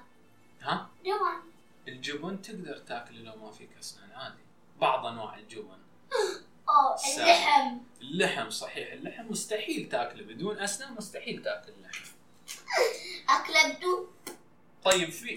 ها؟ 0.63 0.91
جوان. 1.05 1.41
الجبن 1.89 2.43
تقدر 2.43 2.77
تاكله 2.79 3.19
لو 3.21 3.37
ما 3.37 3.51
فيك 3.51 3.69
أسنان 3.81 4.13
عادي. 4.13 4.43
بعض 4.81 5.07
أنواع 5.07 5.39
الجبن. 5.39 5.79
اللحم. 7.19 7.79
اللحم 8.01 8.51
صحيح. 8.51 8.93
اللحم 8.93 9.27
مستحيل 9.31 9.89
تاكله. 9.89 10.23
بدون 10.25 10.59
أسنان 10.61 10.95
مستحيل 10.95 11.43
تاكل 11.43 11.73
اللحم. 11.73 12.05
أكلة 13.41 13.75
بدون 13.79 14.09
طيب 14.85 15.11
في 15.11 15.37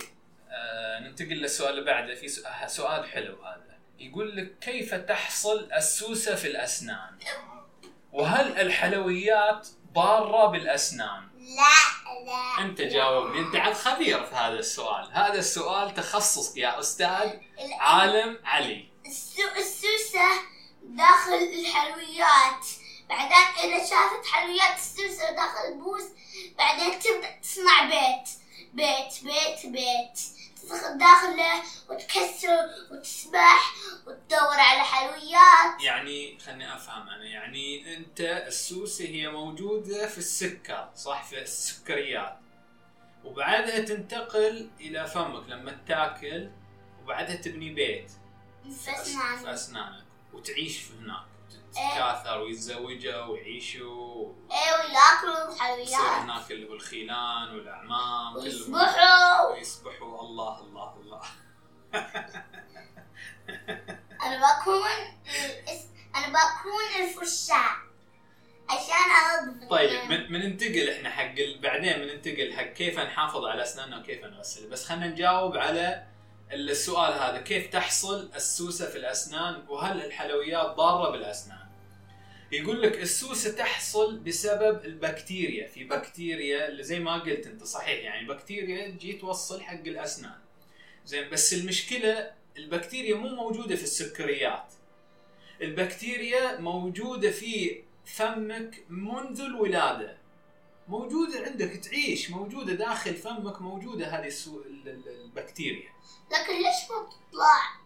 آه 0.50 1.00
ننتقل 1.00 1.34
للسؤال 1.34 1.70
اللي 1.70 1.86
بعده. 1.86 2.16
في 2.16 2.28
سؤال, 2.28 2.72
سؤال 2.72 3.06
حلو 3.10 3.44
هذا. 3.44 3.73
يقول 4.00 4.36
لك 4.38 4.60
كيف 4.60 4.94
تحصل 4.94 5.70
السوسة 5.74 6.36
في 6.36 6.48
الأسنان؟ 6.48 7.20
وهل 8.14 8.60
الحلويات 8.60 9.68
ضاره 9.94 10.46
بالأسنان؟ 10.46 11.30
لا 11.38 12.26
لا. 12.26 12.66
أنت 12.66 12.82
جاوبني. 12.82 13.40
أنت 13.40 13.56
عاد 13.56 13.74
خبير 13.74 14.24
في 14.26 14.36
هذا 14.36 14.60
السؤال. 14.60 15.10
هذا 15.14 15.40
السؤال 15.40 15.94
تخصصك 15.94 16.58
يا 16.58 16.80
أستاذ 16.80 17.08
ال- 17.08 17.40
عالم 17.80 18.40
علي. 18.46 18.90
السو- 19.06 19.56
السوسة 19.58 20.30
داخل 20.84 21.34
الحلويات. 21.34 22.66
بعدين 23.10 23.72
إذا 23.74 23.78
شافت 23.86 24.26
حلويات 24.32 24.78
السوسة 24.78 25.32
داخل 25.32 25.68
البوس 25.74 26.04
بعدين 26.58 27.00
تبدأ 27.00 27.40
تصنع 27.42 27.84
بيت. 27.86 28.30
بيت 28.74 29.24
بيت 29.24 29.66
بيت. 29.72 30.20
داخله 30.72 31.64
وتكسر 31.90 32.70
وتسبح 32.92 33.74
وتدور 34.08 34.60
على 34.60 34.84
حلويات. 34.84 35.84
يعني 35.84 36.40
خلني 36.40 36.76
أفهم 36.76 37.10
أنا 37.10 37.26
يعني 37.26 37.96
أنت 37.98 38.22
السوسة 38.22 39.06
هي 39.06 39.30
موجودة 39.30 40.08
في 40.08 40.18
السكر 40.18 40.90
صح؟ 40.96 41.24
في 41.24 41.42
السكريات. 41.42 42.38
وبعدها 43.24 43.80
تنتقل 43.80 44.70
إلى 44.80 45.08
فمك 45.08 45.50
لما 45.50 45.78
تاكل 45.88 46.50
وبعدها 47.04 47.36
تبني 47.36 47.74
بيت. 47.74 48.12
في 48.64 49.16
نعم 49.16 49.48
أسنانك. 49.48 50.04
وتعيش 50.34 50.78
في 50.78 50.94
هناك. 50.94 51.26
تتكاثر 51.74 52.42
ويتزوجوا 52.42 53.24
ويعيشوا 53.26 54.34
إيه 54.52 54.74
ويأكلوا 54.74 55.52
يصير 55.54 55.64
حلويات 55.64 56.22
هناك 56.22 56.52
اللي 56.52 56.66
بالخيلان 56.66 57.56
والأعمام 57.56 58.34
كلهم 58.34 58.44
ويسبحوا 58.46 59.52
ويسبحوا 59.52 60.22
الله 60.22 60.60
الله 60.62 60.96
الله. 61.02 61.22
أنا 64.24 64.38
بكون 64.38 64.90
أنا 66.16 66.28
بكون 66.28 67.04
الفرشاة 67.04 67.76
عشان 68.70 69.12
انظف 69.50 69.70
طيب 69.70 70.10
من 70.10 70.28
بننتقل 70.28 70.90
إحنا 70.90 71.10
حق 71.10 71.24
ال- 71.38 71.60
بعدين 71.62 71.94
بننتقل 71.94 72.54
حق 72.54 72.64
كيف 72.64 73.00
نحافظ 73.00 73.46
على 73.46 73.64
أسناننا 73.64 74.00
وكيف 74.00 74.26
نغسل؟ 74.26 74.70
بس 74.70 74.86
خلينا 74.86 75.08
نجاوب 75.08 75.58
على 75.58 76.04
السؤال 76.54 77.14
هذا 77.14 77.42
كيف 77.42 77.68
تحصل 77.68 78.30
السوسة 78.36 78.90
في 78.90 78.98
الأسنان؟ 78.98 79.64
وهل 79.70 80.06
الحلويات 80.06 80.76
ضارة 80.76 81.12
بالأسنان؟ 81.12 81.64
يقول 82.52 82.82
لك 82.82 83.02
السوسة 83.02 83.52
تحصل 83.52 84.20
بسبب 84.20 84.86
البكتيريا. 84.86 85.68
في 85.68 85.84
بكتيريا 85.84 86.68
اللي 86.68 86.84
زي 86.84 87.00
ما 87.00 87.20
قلت 87.20 87.48
أنت 87.48 87.64
صحيح 87.64 88.04
يعني 88.04 88.28
بكتيريا 88.28 88.88
تجي 88.88 89.14
توصل 89.14 89.62
حق 89.62 89.82
الأسنان. 89.86 90.40
زين 91.06 91.30
بس 91.30 91.54
المشكلة 91.54 92.32
البكتيريا 92.58 93.16
مو 93.16 93.30
موجودة 93.30 93.76
في 93.76 93.84
السكريات. 93.84 94.74
البكتيريا 95.62 96.60
موجودة 96.60 97.32
في 97.32 97.82
فمك 98.06 98.84
منذ 98.90 99.42
الولادة. 99.42 100.18
موجودة 100.88 101.46
عندك 101.46 101.72
تعيش 101.76 102.30
موجودة 102.30 102.74
داخل 102.74 103.16
فمك 103.16 103.62
موجودة 103.62 104.08
هذه 104.20 104.28
السو... 104.28 104.60
ال- 104.62 104.90
ال- 104.90 105.22
البكتيريا. 105.26 105.90
لكن 106.32 106.54
ليش 106.54 106.90
ما 106.90 107.10
تطلع؟ 107.10 107.84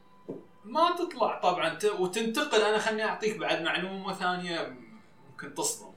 ما 0.63 0.95
تطلع 0.95 1.39
طبعا 1.39 1.69
ت... 1.69 1.85
وتنتقل 1.85 2.61
أنا 2.61 2.79
خليني 2.79 3.05
أعطيك 3.05 3.37
بعد 3.37 3.61
معلومة 3.61 4.13
ثانية 4.13 4.75
ممكن 5.31 5.53
تصدمك 5.53 5.93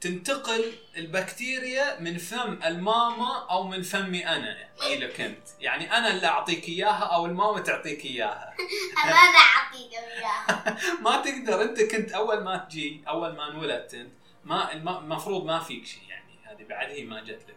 تنتقل 0.00 0.72
البكتيريا 0.96 2.00
من 2.00 2.18
فم 2.18 2.58
الماما 2.64 3.46
أو 3.50 3.68
من 3.68 3.82
فمي 3.82 4.26
أنا 4.28 4.68
إلى 4.86 5.08
كنت. 5.08 5.48
يعني 5.60 5.96
أنا 5.98 6.10
اللي 6.14 6.26
أعطيك 6.26 6.68
إياها 6.68 7.04
أو 7.04 7.26
الماما 7.26 7.60
تعطيك 7.60 8.04
إياها. 8.04 8.54
أنا 9.04 9.12
ما 9.12 9.38
أعطيك 9.38 9.92
إياها. 9.92 10.76
ما 11.04 11.16
تقدر 11.22 11.62
أنت 11.62 11.80
كنت 11.82 12.12
أول 12.12 12.44
ما 12.44 12.56
تجي 12.56 13.04
أول 13.08 13.36
ما 13.36 13.48
انولدت 13.50 13.94
أنت 13.94 14.12
ما 14.44 14.72
الم- 14.72 14.88
المفروض 14.88 15.44
ما 15.44 15.58
فيك 15.60 15.86
شيء 15.86 16.02
يعني. 16.08 16.29
هذه 16.60 16.68
بعد 16.68 16.90
هي 16.90 17.04
ما 17.04 17.24
جت 17.24 17.44
لك 17.48 17.56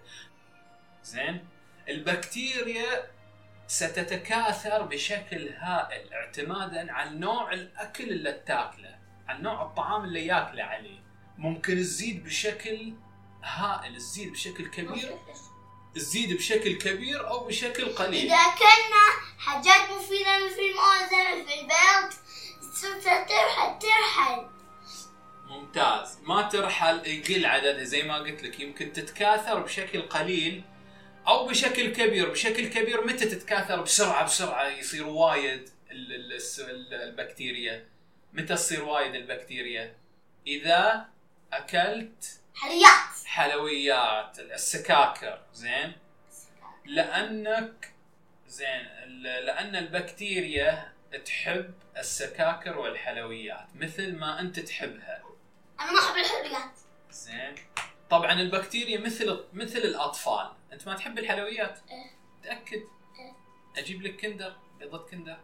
زين؟ 1.03 1.47
البكتيريا 1.89 3.11
ستتكاثر 3.67 4.81
بشكل 4.81 5.49
هائل 5.49 6.13
اعتمادا 6.13 6.91
على 6.91 7.09
نوع 7.09 7.53
الأكل 7.53 8.03
اللي 8.03 8.31
تاكله 8.31 8.97
على 9.27 9.39
نوع 9.39 9.61
الطعام 9.61 10.03
اللي 10.03 10.25
ياكله 10.25 10.63
عليه. 10.63 10.99
ممكن 11.37 11.75
تزيد 11.75 12.23
بشكل 12.23 12.93
هائل 13.43 13.97
تزيد 13.97 14.31
بشكل 14.31 14.67
كبير 14.67 15.17
تزيد 15.95 16.37
بشكل 16.37 16.77
كبير 16.77 17.27
أو 17.27 17.47
بشكل 17.47 17.85
قليل. 17.85 18.25
إذا 18.25 18.35
اكلنا 18.35 19.05
حاجات 19.37 19.91
مفيدة 19.91 20.45
مثل 20.45 20.59
الموزة 20.59 21.41
مثل 21.41 21.53
البيض 21.53 22.13
ترحل 23.03 23.79
ترحل 23.79 24.49
ممتاز. 25.53 26.19
ما 26.23 26.41
ترحل 26.41 27.07
يقل 27.07 27.45
عددها 27.45 27.83
زي 27.83 28.03
ما 28.03 28.17
قلت 28.17 28.43
لك 28.43 28.59
يمكن 28.59 28.93
تتكاثر 28.93 29.59
بشكل 29.59 30.01
قليل 30.01 30.63
أو 31.27 31.47
بشكل 31.47 31.93
كبير. 31.93 32.29
بشكل 32.29 32.67
كبير 32.67 33.05
متى 33.05 33.25
تتكاثر؟ 33.25 33.81
بسرعة 33.81 34.25
بسرعة. 34.25 34.67
يصير 34.67 35.07
وايد 35.07 35.69
البكتيريا. 36.91 37.85
متى 38.33 38.55
تصير 38.55 38.83
وايد 38.83 39.15
البكتيريا؟ 39.15 39.95
إذا 40.47 41.05
أكلت 41.53 42.39
حلويات. 42.55 43.25
حلويات. 43.25 44.39
السكاكر. 44.39 45.41
زين؟ 45.53 45.93
لأنك 46.85 47.93
زين 48.47 48.85
لأن 49.23 49.75
البكتيريا 49.75 50.93
تحب 51.25 51.73
السكاكر 51.97 52.77
والحلويات 52.77 53.67
مثل 53.75 54.15
ما 54.15 54.39
أنت 54.39 54.59
تحبها. 54.59 55.23
أنا 55.83 55.91
ما 55.91 55.99
أحب 55.99 56.15
الحلويات. 56.17 56.71
زين. 57.11 57.55
طبعا 58.09 58.31
البكتيريا 58.31 58.99
مثل 58.99 59.43
مثل 59.53 59.77
الأطفال. 59.77 60.51
أنت 60.73 60.87
ما 60.87 60.95
تحب 60.95 61.19
الحلويات؟ 61.19 61.79
إيه. 61.91 62.11
تأكد. 62.43 62.81
إيه. 63.19 63.33
أجيب 63.77 64.01
لك 64.01 64.21
كندر 64.21 64.55
بيضة 64.79 64.97
كندر. 64.97 65.37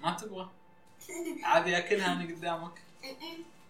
ما 0.00 0.12
تبغى؟ 0.16 0.50
عادي 1.42 1.78
أكلها 1.78 2.12
أنا 2.12 2.34
قدامك. 2.34 2.82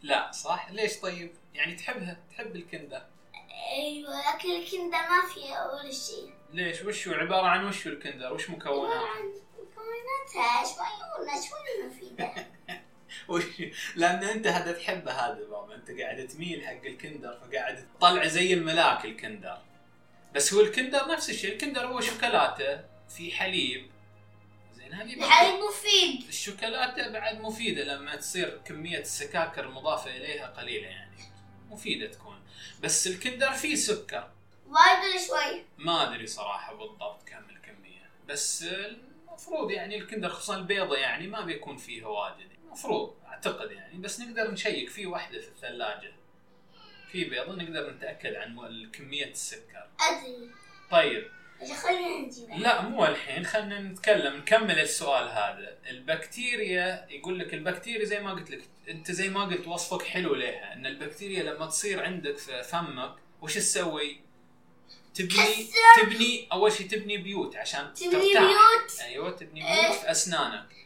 لا 0.03 0.33
صح؟ 0.33 0.71
ليش 0.71 1.01
طيب؟ 1.01 1.33
يعني 1.55 1.75
تحبها 1.75 2.17
تحب 2.31 2.57
الكندر. 2.57 3.03
أيوه 3.77 4.35
لكن 4.35 4.49
الكندا 4.51 4.99
ما 5.09 5.29
فيها 5.35 5.73
ولا 5.73 5.93
شيء. 5.93 6.35
ليش؟ 6.53 6.83
وش 6.83 7.09
هو؟ 7.09 7.15
عبارة 7.15 7.47
عن 7.47 7.65
وش 7.65 7.87
هو 7.87 7.93
الكندر؟ 7.93 8.33
وش 8.33 8.51
مكوناته؟ 8.51 9.09
عن 9.09 9.33
مكوناتها. 9.59 10.65
شوية 10.65 11.41
شوية 11.41 11.87
مفيدة 11.87 12.25
وش 12.25 12.45
لأن 13.97 14.25
أنت 14.25 14.47
هذا 14.47 14.73
تحبه 14.73 15.13
هذا 15.13 15.45
بابا. 15.51 15.75
أنت 15.75 15.91
قاعد 16.01 16.29
تميل 16.29 16.67
حق 16.67 16.85
الكندر 16.85 17.39
فقاعد 17.41 17.89
تطلع 17.99 18.27
زي 18.27 18.55
الملاك 18.55 19.05
الكندر. 19.05 19.59
بس 20.35 20.55
هو 20.55 20.61
الكندر 20.61 21.09
نفس 21.09 21.31
الشيء. 21.31 21.53
الكندر 21.53 21.87
هو 21.87 22.01
شوكولاته 22.01 22.81
في 23.09 23.33
حليب. 23.33 23.91
زين 24.77 24.93
هذه 24.93 25.15
الحليب 25.15 25.55
مفيد. 25.55 26.29
الشوكولاته 26.29 27.09
بعد 27.09 27.41
مفيدة 27.41 27.85
لما 27.85 28.17
تصير 28.17 28.61
كمية 28.65 28.99
السكاكر 28.99 29.65
المضافه 29.65 30.17
إليها 30.17 30.47
قليلة 30.47 30.89
يعني. 30.89 31.17
مفيدة 31.71 32.07
تكون. 32.07 32.41
بس 32.83 33.07
الكندر 33.07 33.53
فيه 33.53 33.75
سكر. 33.75 34.31
وايد 34.67 35.21
شوي. 35.27 35.65
ما 35.79 36.09
أدري 36.09 36.27
صراحة 36.27 36.75
بالضبط 36.75 37.29
كم 37.29 37.51
الكمية. 37.51 38.11
بس 38.29 38.63
المفروض 38.63 39.71
يعني 39.71 39.99
الكندر 39.99 40.29
خصوصا 40.29 40.57
البيضة 40.57 40.97
يعني 40.97 41.27
ما 41.27 41.41
بيكون 41.41 41.77
فيها 41.77 42.07
واجد 42.07 42.54
المفروض 42.67 43.15
أعتقد 43.27 43.71
يعني 43.71 43.99
بس 43.99 44.21
نقدر 44.21 44.51
نشيك 44.51 44.91
في 44.91 45.07
واحدة 45.07 45.41
في 45.41 45.49
الثلاجة. 45.49 46.13
في 47.13 47.25
بيضة 47.25 47.55
نقدر 47.55 47.91
نتأكد 47.91 48.35
عن 48.35 48.91
كمية 48.93 49.31
السكر. 49.31 49.89
أدري. 50.01 50.51
طيب. 50.91 51.31
خلينا 51.83 52.27
نجيبها. 52.27 52.59
لا 52.59 52.83
مو 52.83 53.05
الحين 53.07 53.45
خلينا 53.45 53.81
نتكلم 53.81 54.37
نكمل 54.37 54.79
السؤال 54.79 55.29
هذا. 55.29 55.79
البكتيريا 55.91 57.07
يقول 57.11 57.39
لك 57.39 57.55
البكتيريا 57.55 58.05
زي 58.05 58.21
ما 58.21 58.33
قلت 58.33 58.51
لك 58.51 58.63
أنت 58.89 59.13
زي 59.13 59.29
ما 59.29 59.45
قلت 59.45 59.69
وصفك 59.69 60.03
حلو 60.03 60.35
لها 60.35 60.73
إن 60.73 60.87
البكتيريا 60.87 61.43
لما 61.43 61.67
تصير 61.67 62.05
عندك 62.05 62.39
في 62.39 62.63
فمك 62.63 63.15
وش 63.43 63.55
تسوي؟ 63.55 64.21
تبني. 65.15 65.69
تبني 66.03 66.49
أول 66.53 66.73
شيء 66.73 66.89
تبني 66.89 67.17
بيوت 67.17 67.57
عشان 67.57 67.95
تبني 67.95 68.11
ترتاح. 68.11 68.43
بيوت. 68.43 69.01
أيوه 69.01 69.31
تبني. 69.31 69.61
بيوت 69.61 69.97
في 69.99 70.11
أسنانك. 70.11 70.84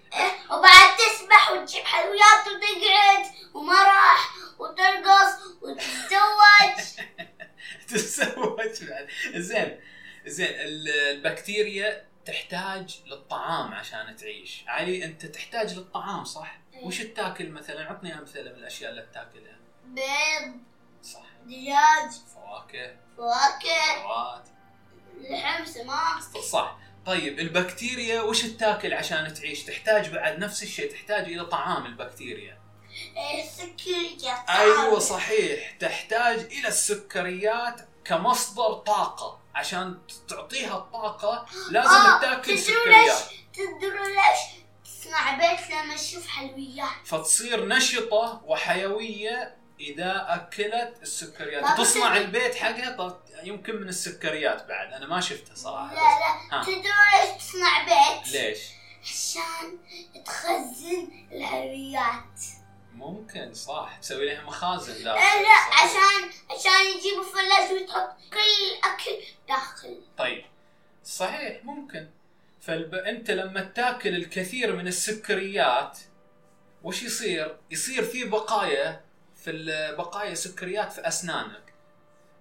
وبعد 0.51 0.97
تسبح 0.97 1.51
وتجيب 1.51 1.85
حلويات 1.85 2.47
وتقعد 2.47 3.27
ومرح 3.55 4.29
وترقص 4.59 5.35
وتتزوج. 5.63 7.05
تتزوج 7.89 8.85
بعد. 8.85 9.09
زين 9.35 9.81
زين 10.27 10.47
ال- 10.49 10.89
البكتيريا 10.89 12.09
تحتاج 12.25 13.01
للطعام 13.07 13.75
عشان 13.75 14.17
تعيش. 14.17 14.65
علي 14.69 15.05
أنت 15.05 15.27
تحتاج 15.27 15.75
للطعام 15.75 16.25
صح؟ 16.25 16.59
إيه. 16.75 16.85
وش 16.85 16.99
تاكل 17.03 17.51
مثلا؟ 17.51 17.85
عطني 17.91 18.19
أمثلة 18.19 18.51
من 18.53 18.59
الأشياء 18.59 18.91
اللي 18.91 19.07
تاكلها 19.15 19.57
بيض 19.85 20.55
صح. 21.03 21.23
دجاج 21.45 22.11
فواكه. 22.35 22.97
فواكه 23.17 24.03
خضروات. 24.03 24.49
لحم 25.21 25.65
سماك. 25.65 26.23
صح. 26.51 26.79
طيب 27.09 27.39
البكتيريا 27.39 28.21
وش 28.23 28.43
تاكل 28.43 28.95
عشان 28.95 29.35
تعيش؟ 29.35 29.63
تحتاج 29.63 30.09
بعد 30.09 30.39
نفس 30.39 30.63
الشيء 30.63 30.93
تحتاج 30.93 31.25
إلى 31.25 31.45
طعام 31.45 31.87
البكتيريا. 31.87 32.59
إيه، 33.17 33.45
سكريات 33.49 34.49
أيوه 34.49 34.99
صحيح. 34.99 35.71
تحتاج 35.81 36.39
إلى 36.39 36.69
السكريات 36.69 37.89
كمصدر 38.05 38.73
طاقة. 38.73 39.41
عشان 39.55 39.99
تعطيها 40.29 40.77
الطاقة 40.77 41.47
لازم 41.71 41.91
آه، 41.91 42.21
تاكل 42.21 42.59
سكريات. 42.59 43.23
تدرون 43.55 44.07
ليش؟ 44.07 44.65
تصنع 44.85 45.35
بيت 45.35 45.71
لما 45.71 45.97
تشوف 45.97 46.29
حلويات. 46.29 46.89
فتصير 47.05 47.67
نشطة 47.69 48.41
وحيوية 48.45 49.57
إذا 49.81 50.27
أكلت 50.29 50.95
السكريات. 51.03 51.79
تصنع 51.79 52.17
البيت 52.17 52.55
حقها 52.55 53.21
يمكن 53.43 53.77
من 53.77 53.89
السكريات 53.89 54.67
بعد. 54.67 54.93
أنا 54.93 55.07
ما 55.07 55.21
شفتها 55.21 55.55
صراحة. 55.55 55.95
لا. 55.95 56.57
لا. 56.57 56.63
تدري 56.65 56.83
ليش 56.83 57.39
تصنع 57.39 57.85
بيت؟ 57.85 58.33
ليش؟ 58.33 58.59
عشان 59.03 59.79
تخزن 60.25 61.09
الحلويات. 61.33 62.41
ممكن 62.95 63.55
صح. 63.55 63.99
تسوي 64.03 64.27
لها 64.27 64.43
مخازن 64.43 65.05
داخل. 65.05 65.19
لا 65.19 65.43
لا. 65.43 65.71
صح. 65.71 65.83
عشان 65.83 66.31
عشان 66.51 66.99
يجيبوا 66.99 67.25
فلاش 67.25 67.83
وتحط 67.83 68.17
كل 68.33 68.39
الاكل 68.39 69.25
داخل. 69.49 70.01
طيب. 70.19 70.45
صحيح 71.05 71.65
ممكن. 71.65 72.09
فالب... 72.61 72.95
أنت 72.95 73.31
لما 73.31 73.61
تاكل 73.61 74.17
الكثير 74.17 74.77
من 74.77 74.87
السكريات 74.87 75.99
وش 76.83 77.03
يصير؟ 77.03 77.57
يصير 77.71 78.05
في 78.05 78.25
بقايا 78.25 79.08
في 79.49 79.95
بقايا 79.99 80.35
سكريات 80.35 80.93
في 80.93 81.09
أسنانك 81.09 81.75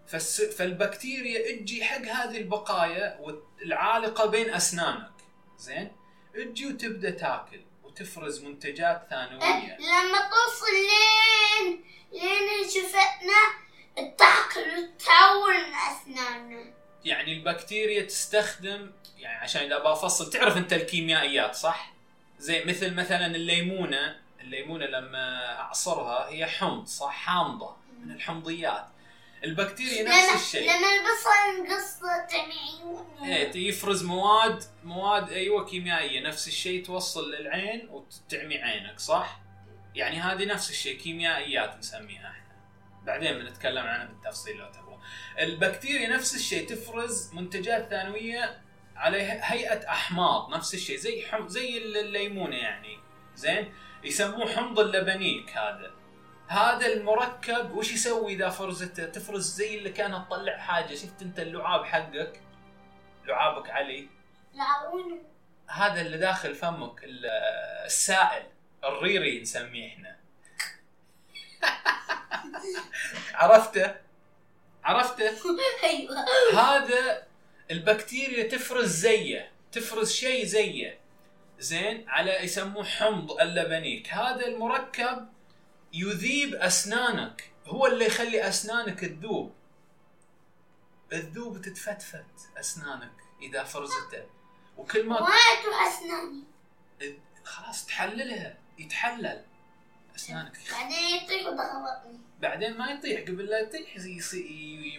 فالس... 0.07 0.41
فالبكتيريا 0.41 1.51
تجي 1.51 1.83
حق 1.83 2.01
هذه 2.01 2.37
البقايا 2.37 3.19
والعالقة 3.19 4.25
بين 4.25 4.49
أسنانك 4.49 5.11
زين؟ 5.57 5.91
تجي 6.33 6.67
وتبدأ 6.67 7.09
تاكل 7.09 7.61
وتفرز 7.83 8.43
منتجات 8.43 9.07
ثانوية 9.09 9.77
لما 9.79 10.29
توصل 10.29 10.73
لين 10.73 11.83
لين 12.11 12.69
شفتنا 12.69 13.67
تاكل 13.95 14.69
وتعور 14.69 15.53
من 15.53 15.73
اسناننا 15.73 16.73
يعني 17.05 17.33
البكتيريا 17.33 18.01
تستخدم 18.01 18.91
يعني 19.17 19.43
عشان 19.43 19.61
إذا 19.61 19.79
بفصل 19.79 20.29
تعرف 20.29 20.57
أنت 20.57 20.73
الكيميائيات 20.73 21.55
صح؟ 21.55 21.93
زي 22.39 22.65
مثل 22.65 22.93
مثلا 22.93 23.25
الليمونة 23.25 24.26
الليمونة 24.41 24.85
لما 24.85 25.55
أعصرها 25.59 26.29
هي 26.29 26.45
حمض 26.45 26.85
صح؟ 26.85 27.11
حامضة 27.11 27.75
من 27.99 28.11
الحمضيات. 28.11 28.85
البكتيريا 29.43 30.03
نفس 30.03 30.43
الشيء. 30.43 30.63
لما 30.63 30.87
البصل 30.97 31.71
نقص 31.71 31.99
تعمي 32.31 33.33
إيه 33.33 33.67
يفرز 33.67 34.03
مواد 34.03 34.63
مواد 34.83 35.31
أيوه 35.31 35.65
كيميائية. 35.65 36.27
نفس 36.27 36.47
الشيء 36.47 36.85
توصل 36.85 37.31
للعين 37.31 37.89
وتعمي 37.89 38.57
عينك 38.57 38.99
صح؟ 38.99 39.39
يعني 39.95 40.19
هذه 40.19 40.45
نفس 40.45 40.69
الشيء 40.69 40.97
كيميائيات 40.97 41.77
نسميها 41.77 42.29
إحنا. 42.31 42.55
بعدين 43.03 43.39
بنتكلم 43.39 43.85
عنها 43.85 44.05
بالتفصيل 44.05 44.57
لو 44.57 44.71
تبغى 44.71 44.97
البكتيريا 45.39 46.09
نفس 46.09 46.35
الشيء 46.35 46.69
تفرز 46.69 47.33
منتجات 47.33 47.89
ثانوية 47.89 48.61
على 48.95 49.21
هيئة 49.21 49.89
أحماض 49.89 50.55
نفس 50.55 50.73
الشيء 50.73 50.97
زي 50.97 51.25
حم... 51.25 51.47
زي 51.47 51.77
الليمونة 51.77 52.55
يعني. 52.55 52.99
زين؟ 53.35 53.73
يسموه 54.03 54.55
حمض 54.55 54.79
اللبنيك 54.79 55.57
هذا. 55.57 55.91
هذا 56.47 56.87
المركب 56.87 57.71
وش 57.71 57.91
يسوي 57.91 58.33
إذا 58.33 58.49
فرزته 58.49 59.05
تفرز 59.05 59.55
زي 59.55 59.77
اللي 59.77 59.89
كانت 59.89 60.27
تطلع 60.27 60.57
حاجة؟ 60.57 60.95
شفت 60.95 61.21
أنت 61.21 61.39
اللعاب 61.39 61.85
حقك؟ 61.85 62.41
لعابك 63.25 63.69
علي. 63.69 64.07
لعون 64.53 65.23
هذا 65.69 66.01
اللي 66.01 66.17
داخل 66.17 66.55
فمك 66.55 67.03
ال- 67.03 67.25
السائل 67.85 68.43
الريري 68.83 69.41
نسميه 69.41 69.87
إحنا. 69.87 70.17
عرفته؟ 73.35 73.95
عرفته؟ 74.83 75.31
أيوه. 75.83 76.25
هذا 76.53 77.23
البكتيريا 77.71 78.47
تفرز 78.49 78.89
زيه 78.89 79.51
تفرز 79.71 80.11
شيء 80.11 80.45
زيه. 80.45 80.99
زين 81.59 82.09
على 82.09 82.43
يسموه 82.43 82.83
حمض 82.83 83.31
اللبنيك. 83.31 84.13
هذا 84.13 84.47
المركب 84.47 85.27
يذيب 85.93 86.55
أسنانك. 86.55 87.51
هو 87.65 87.87
اللي 87.87 88.05
يخلي 88.05 88.47
أسنانك 88.47 88.99
تذوب. 88.99 89.53
تذوب 91.09 91.61
تتفتفت 91.61 92.25
أسنانك 92.57 93.13
إذا 93.41 93.63
فرزته. 93.63 94.25
وكل 94.77 95.05
ما 95.05 95.19
ما 95.19 95.27
أسناني. 95.87 96.43
خلاص 97.43 97.85
تحللها. 97.85 98.57
يتحلل 98.77 99.45
أسنانك. 100.15 100.57
بعدين 100.71 101.23
يطيح 101.23 101.47
وضغطني 101.47 102.19
بعدين 102.39 102.77
ما 102.77 102.91
يطيح. 102.91 103.21
قبل 103.21 103.45
لا 103.45 103.59
يطيح 103.59 103.97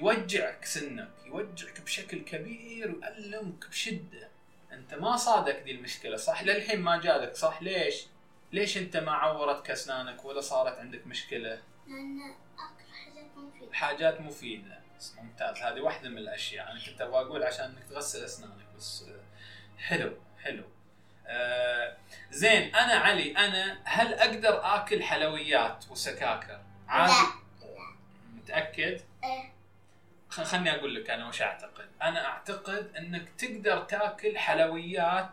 يوجعك 0.00 0.64
سنك. 0.64 1.10
يوجعك 1.26 1.80
بشكل 1.80 2.18
كبير 2.18 2.94
ويألمك 2.94 3.68
بشدة. 3.68 4.37
أنت 4.78 4.94
ما 4.94 5.16
صادك 5.16 5.56
دي 5.56 5.70
المشكلة 5.70 6.16
صح؟ 6.16 6.42
للحين 6.42 6.80
ما 6.80 6.96
جالك 7.00 7.34
صح؟ 7.36 7.62
ليش؟ 7.62 8.06
ليش 8.52 8.78
أنت 8.78 8.96
ما 8.96 9.12
عورتك 9.12 9.70
اسنانك 9.70 10.24
ولا 10.24 10.40
صارت 10.40 10.78
عندك 10.78 11.06
مشكلة؟ 11.06 11.62
لأن 11.86 12.20
اكل 12.58 12.92
حاجات 12.92 13.36
مفيدة. 13.36 13.72
حاجات 13.72 14.20
مفيدة. 14.20 14.78
ممتاز. 15.16 15.56
هذه 15.56 15.80
واحدة 15.80 16.08
من 16.08 16.18
الأشياء. 16.18 16.70
أنا 16.70 16.80
كنت 16.86 17.00
أبغى 17.00 17.20
أقول 17.20 17.42
عشان 17.42 17.64
إنك 17.64 17.84
تغسل 17.90 18.24
أسنانك 18.24 18.66
بس 18.76 19.02
آه، 19.08 19.20
حلو 19.78 20.16
حلو. 20.42 20.64
آه 21.26 21.96
زين 22.30 22.74
أنا 22.74 22.92
علي 22.94 23.36
أنا 23.36 23.78
هل 23.84 24.14
أقدر 24.14 24.60
آكل 24.76 25.02
حلويات 25.02 25.84
وسكاكر؟ 25.90 26.60
عادي. 26.88 27.12
لا. 27.12 27.96
متأكد؟ 28.34 29.00
إيه. 29.24 29.52
خلني 30.44 30.74
أقول 30.74 30.94
لك 30.94 31.10
أنا 31.10 31.28
وش 31.28 31.42
أعتقد. 31.42 31.88
أنا 32.02 32.26
أعتقد 32.26 32.92
إنك 32.98 33.28
تقدر 33.38 33.78
تأكل 33.78 34.38
حلويات 34.38 35.30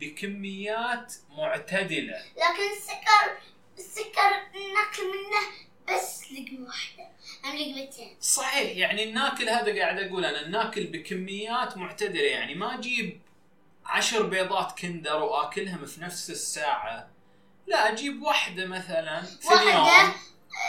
بكميات 0.00 1.14
معتدلة. 1.30 2.22
لكن 2.36 2.76
السكر 2.76 3.38
السكر 3.78 4.30
ناكل 4.74 5.02
منه 5.02 5.46
بس 5.88 6.32
لقمة 6.32 6.66
واحدة 6.66 7.08
أم 7.44 7.56
لقمتين. 7.56 8.16
صحيح 8.20 8.76
يعني 8.76 9.04
الناكل 9.04 9.48
هذا 9.48 9.78
قاعد 9.78 9.98
أقول 9.98 10.24
أنا 10.24 10.40
الناكل 10.40 10.86
بكميات 10.86 11.76
معتدلة. 11.76 12.22
يعني 12.22 12.54
ما 12.54 12.78
أجيب 12.78 13.20
عشر 13.86 14.22
بيضات 14.22 14.78
كندر 14.78 15.22
وأكلهم 15.22 15.86
في 15.86 16.00
نفس 16.00 16.30
الساعة. 16.30 17.10
لا 17.66 17.92
أجيب 17.92 18.22
واحدة 18.22 18.66
مثلا 18.66 19.22
في 19.22 19.48
واحدة؟ 19.48 19.62
اليوم. 19.62 20.12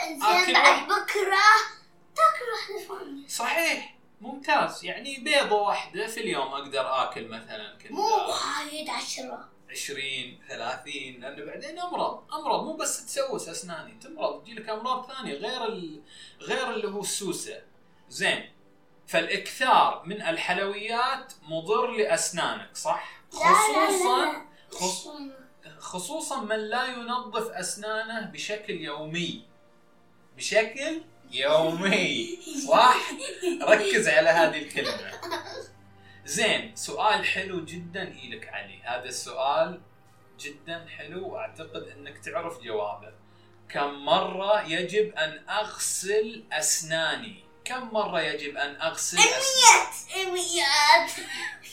زين 0.08 0.54
بعد 0.54 0.90
واحد. 0.90 1.81
تاكل 2.14 2.44
واحدة 2.52 2.98
ثانية 2.98 3.26
صحيح 3.28 3.96
ممتاز. 4.20 4.84
يعني 4.84 5.16
بيضة 5.18 5.56
واحدة 5.62 6.06
في 6.06 6.20
اليوم 6.20 6.48
أقدر 6.54 7.02
آكل 7.02 7.28
مثلا 7.28 7.78
كندر 7.78 7.94
مو 7.94 8.02
وايد 8.02 8.90
عشرة. 8.90 9.48
20 9.70 10.38
30 10.48 10.92
لأنه 10.94 11.44
بعدين 11.44 11.78
أمرض 11.78 12.24
أمرض. 12.34 12.64
مو 12.64 12.76
بس 12.76 13.06
تسوس 13.06 13.48
أسناني 13.48 13.94
تمرض. 14.00 14.42
تجي 14.42 14.54
لك 14.54 14.68
أمراض 14.68 15.12
ثانية 15.12 15.32
غير 15.32 15.64
ال... 15.64 16.02
غير 16.40 16.70
اللي 16.70 16.88
هو 16.88 17.00
السوسة. 17.00 17.62
زين. 18.08 18.52
فالإكثار 19.06 20.02
من 20.06 20.22
الحلويات 20.22 21.32
مضر 21.42 21.86
لأسنانك 21.90 22.76
صح؟ 22.76 23.22
خصوصا. 23.32 24.46
خصوصا 25.78 26.40
من 26.40 26.56
لا 26.56 26.84
ينظف 26.86 27.50
أسنانه 27.50 28.20
بشكل 28.20 28.72
يومي. 28.72 29.44
بشكل 30.36 31.02
يومي. 31.32 32.38
صح؟ 32.68 32.96
ركز 33.62 34.08
على 34.08 34.28
هذه 34.30 34.58
الكلمة. 34.58 35.12
زين 36.24 36.76
سؤال 36.76 37.24
حلو 37.26 37.64
جدا 37.64 38.02
إلك 38.02 38.48
علي. 38.48 38.82
هذا 38.84 39.04
السؤال 39.04 39.80
جدا 40.40 40.86
حلو 40.96 41.28
وأعتقد 41.28 41.82
إنك 41.96 42.18
تعرف 42.18 42.60
جوابه. 42.60 43.12
كم 43.68 44.04
مرة 44.04 44.62
يجب 44.62 45.14
أن 45.14 45.48
أغسل 45.48 46.44
أسناني؟ 46.52 47.44
كم 47.64 47.94
مرة 47.94 48.20
يجب 48.20 48.56
أن 48.56 48.80
أغسل 48.80 49.18
أسناني؟ 49.18 50.30
مئات 50.32 51.10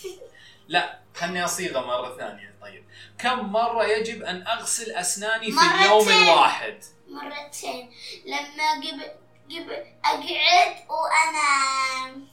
لا 0.67 0.99
خلني 1.15 1.45
أصيغه 1.45 1.85
مرة 1.85 2.17
ثانية. 2.17 2.55
طيب. 2.61 2.85
كم 3.17 3.51
مرة 3.51 3.83
يجب 3.85 4.23
أن 4.23 4.47
أغسل 4.47 4.91
أسناني 4.91 5.51
في. 5.51 5.59
اليوم 5.59 6.09
الواحد؟ 6.09 6.83
مرتين. 7.07 7.91
لما 8.25 8.71
قبل 8.73 9.11
قبل 9.49 9.85
أقعد 10.05 10.75
وأنام. 10.89 12.27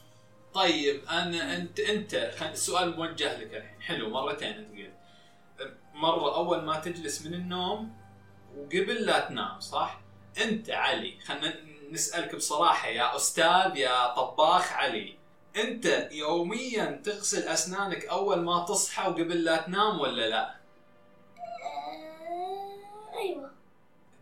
طيب 0.53 1.01
أنا 1.09 1.55
أنت 1.55 1.79
أنت 1.79 2.13
السؤال 2.41 2.97
موجه 2.97 3.37
لك 3.37 3.53
الحين. 3.53 3.81
حلو 3.81 4.09
مرتين 4.09 4.53
انت 4.53 4.71
قلت 5.59 5.77
مرة 5.93 6.35
أول 6.35 6.63
ما 6.63 6.79
تجلس 6.79 7.25
من 7.25 7.33
النوم 7.33 7.97
وقبل 8.57 9.05
لا 9.05 9.19
تنام 9.19 9.59
صح؟ 9.59 9.99
أنت 10.41 10.69
علي 10.69 11.19
خلينا 11.25 11.55
نسألك 11.91 12.35
بصراحة 12.35 12.87
يا 12.87 13.15
أستاذ 13.15 13.75
يا 13.77 14.13
طباخ 14.13 14.73
علي. 14.73 15.17
أنت 15.55 16.09
يوميا 16.11 17.01
تغسل 17.05 17.47
أسنانك 17.47 18.05
أول 18.05 18.39
ما 18.41 18.65
تصحى 18.65 19.07
وقبل 19.09 19.43
لا 19.43 19.57
تنام 19.57 19.99
ولا 19.99 20.29
لا؟ 20.29 20.55
آه، 21.63 23.17
أيوة. 23.17 23.51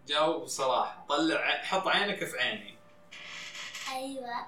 جاوب 0.08 0.44
بصراحة. 0.44 1.06
طلع 1.10 1.62
حط 1.64 1.88
عينك 1.88 2.24
في 2.26 2.38
عيني. 2.40 2.75
أيوة. 3.92 4.48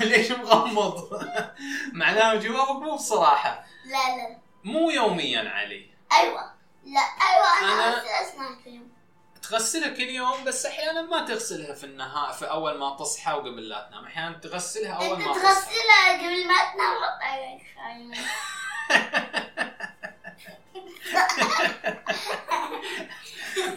ليش 0.00 0.30
مغمض؟ 0.32 1.20
معناه 1.92 2.34
جوابك 2.34 2.82
مو 2.82 2.94
بصراحة. 2.96 3.64
لا 3.84 4.16
لا 4.16 4.38
مو 4.64 4.90
يوميا 4.90 5.50
علي. 5.50 5.90
أيوة. 6.12 6.52
لا 6.84 7.00
أيوة 7.00 7.58
أنا 7.72 7.76
أنا- 7.92 7.94
أغسل 7.96 8.08
أسنان 8.08 8.58
في 8.62 8.68
اليوم. 8.68 8.92
تغسلها 9.42 9.88
كل 9.88 10.02
يوم 10.02 10.44
بس 10.44 10.66
أحيانا 10.66 11.02
ما 11.02 11.26
تغسلها 11.26 11.74
في 11.74 11.84
النهار 11.84 12.32
في 12.32 12.44
أول 12.50 12.78
ما 12.78 12.96
تصحى 12.96 13.32
وقبل 13.32 13.68
لا 13.68 13.88
تنام. 13.90 14.04
أحيانا 14.04 14.38
تغسلها 14.38 14.92
أول 14.92 15.18
ما 15.18 15.32
تصحى. 15.32 15.42
تغسلها 15.42 16.12
قبل 16.12 16.48
ما 16.48 16.72
تنام؟ 16.72 17.02
حط 17.02 17.22
عليك 17.22 17.62
خايمة 17.76 18.18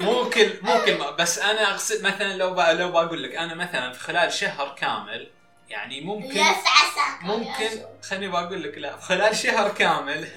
مو 0.01 0.29
كل 0.29 0.53
مو 0.61 0.81
كل 0.85 0.97
ما 0.97 1.11
بس 1.11 1.39
أنا 1.39 1.71
اغسل 1.71 2.03
مثلا 2.03 2.37
لو 2.37 2.53
ب... 2.53 2.59
لو 2.59 2.91
بقول 2.91 3.23
لك 3.23 3.35
أنا 3.35 3.55
مثلا 3.55 3.93
في 3.93 3.99
خلال 3.99 4.33
شهر 4.33 4.75
كامل 4.77 5.31
يعني 5.69 6.01
ممكن 6.01 6.37
يس 6.37 6.39
عساك 6.47 7.23
ممكن 7.23 7.85
خليني 8.09 8.27
بقول 8.27 8.63
لك 8.63 8.77
لا 8.77 8.97
خلال 8.97 9.35
شهر 9.35 9.69
كامل 9.73 10.27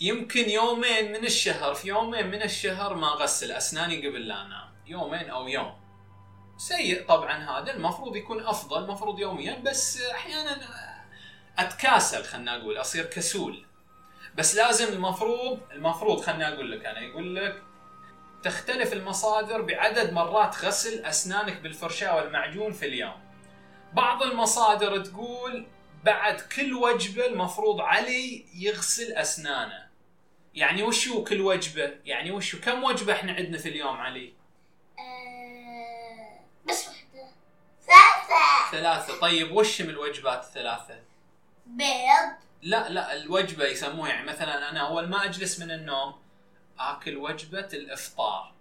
يمكن 0.00 0.50
يومين 0.50 1.12
من 1.12 1.24
الشهر 1.24 1.74
في 1.74 1.88
يومين 1.88 2.26
من 2.26 2.42
الشهر 2.42 2.94
ما 2.94 3.12
أغسل 3.12 3.52
أسناني 3.52 4.08
قبل 4.08 4.28
لا 4.28 4.42
أنام. 4.42 4.68
يومين 4.86 5.30
أو 5.30 5.48
يوم. 5.48 5.74
سيء 6.58 7.06
طبعا 7.06 7.60
هذا 7.60 7.72
المفروض 7.72 8.16
يكون 8.16 8.46
أفضل 8.46 8.84
المفروض 8.84 9.18
يوميا 9.18 9.62
بس 9.64 10.00
أحيانا 10.02 10.58
أتكاسل 11.58 12.24
خلنا 12.24 12.56
أقول 12.56 12.80
أصير 12.80 13.04
كسول. 13.04 13.64
بس 14.34 14.54
لازم 14.54 14.92
المفروض 14.92 15.60
المفروض 15.72 16.20
خلنا 16.20 16.54
أقول 16.54 16.72
لك 16.72 16.86
أنا 16.86 17.00
يقول 17.00 17.36
لك 17.36 17.62
تختلف 18.42 18.92
المصادر 18.92 19.62
بعدد 19.62 20.12
مرات 20.12 20.64
غسل 20.64 21.04
أسنانك 21.04 21.60
بالفرشاة 21.60 22.16
والمعجون 22.16 22.72
في 22.72 22.86
اليوم. 22.86 23.20
بعض 23.92 24.22
المصادر 24.22 25.04
تقول 25.04 25.66
بعد 26.04 26.40
كل 26.40 26.74
وجبة 26.74 27.26
المفروض 27.26 27.80
علي 27.80 28.44
يغسل 28.54 29.12
أسنانه. 29.12 29.88
يعني 30.54 30.82
وش 30.82 31.08
هو 31.08 31.24
كل 31.24 31.40
وجبة؟ 31.40 31.94
يعني 32.04 32.30
وش 32.30 32.54
هو 32.54 32.60
كم 32.60 32.84
وجبة 32.84 33.12
إحنا 33.12 33.32
عندنا 33.32 33.58
في 33.58 33.68
اليوم 33.68 33.96
علي؟ 33.96 34.34
آه، 34.98 36.40
بس 36.68 36.88
واحدة. 36.88 37.28
ثلاثة. 37.86 38.70
ثلاثة. 38.70 39.20
طيب 39.20 39.52
وش 39.52 39.82
من 39.82 39.90
الوجبات 39.90 40.44
الثلاثة؟ 40.44 41.00
بيض. 41.66 42.32
لا 42.62 42.88
لا 42.88 43.16
الوجبة 43.16 43.64
يسموها 43.64 44.10
يعني 44.10 44.26
مثلا 44.26 44.70
أنا 44.70 44.80
أول 44.80 45.08
ما 45.08 45.24
أجلس 45.24 45.60
من 45.60 45.70
النوم 45.70 46.14
آكل 46.80 47.16
وجبة 47.16 47.68
الإفطار. 47.72 48.52